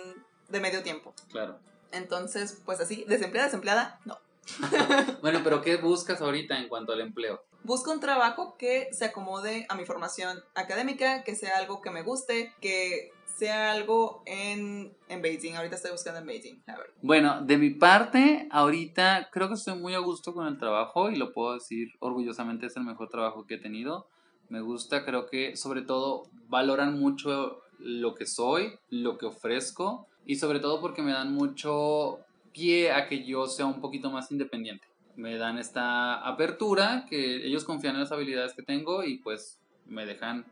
[0.49, 1.13] de medio tiempo.
[1.29, 1.59] Claro.
[1.91, 4.19] Entonces, pues así, desempleada, desempleada, no.
[5.21, 7.43] bueno, pero ¿qué buscas ahorita en cuanto al empleo?
[7.63, 12.01] Busco un trabajo que se acomode a mi formación académica, que sea algo que me
[12.01, 15.55] guste, que sea algo en, en Beijing.
[15.55, 16.63] Ahorita estoy buscando en Beijing.
[17.01, 21.15] Bueno, de mi parte, ahorita creo que estoy muy a gusto con el trabajo y
[21.15, 24.07] lo puedo decir orgullosamente, es el mejor trabajo que he tenido
[24.53, 30.35] me gusta, creo que sobre todo valoran mucho lo que soy, lo que ofrezco y
[30.35, 32.19] sobre todo porque me dan mucho
[32.53, 34.85] pie a que yo sea un poquito más independiente.
[35.15, 40.05] Me dan esta apertura que ellos confían en las habilidades que tengo y pues me
[40.05, 40.45] dejan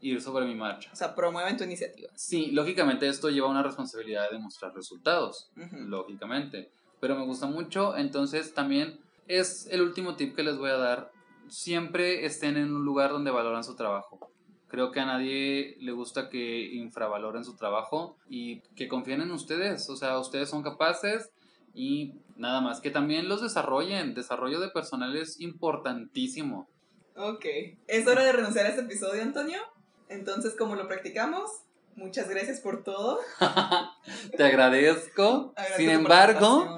[0.00, 0.90] ir sobre mi marcha.
[0.92, 2.10] O sea, promueven tu iniciativa.
[2.14, 6.70] Sí, lógicamente esto lleva una responsabilidad de mostrar resultados, lógicamente.
[7.00, 8.98] Pero me gusta mucho, entonces también
[9.28, 11.10] es el último tip que les voy a dar
[11.48, 14.30] siempre estén en un lugar donde valoran su trabajo.
[14.68, 19.88] Creo que a nadie le gusta que infravaloren su trabajo y que confíen en ustedes.
[19.88, 21.30] O sea, ustedes son capaces
[21.76, 22.80] y nada más.
[22.80, 24.14] Que también los desarrollen.
[24.14, 26.68] Desarrollo de personal es importantísimo.
[27.14, 27.44] Ok.
[27.86, 29.60] Es hora de renunciar a este episodio, Antonio.
[30.08, 31.50] Entonces, como lo practicamos,
[31.94, 33.20] muchas gracias por todo.
[34.36, 35.54] Te agradezco.
[35.76, 36.76] Sin embargo,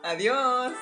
[0.04, 0.74] adiós.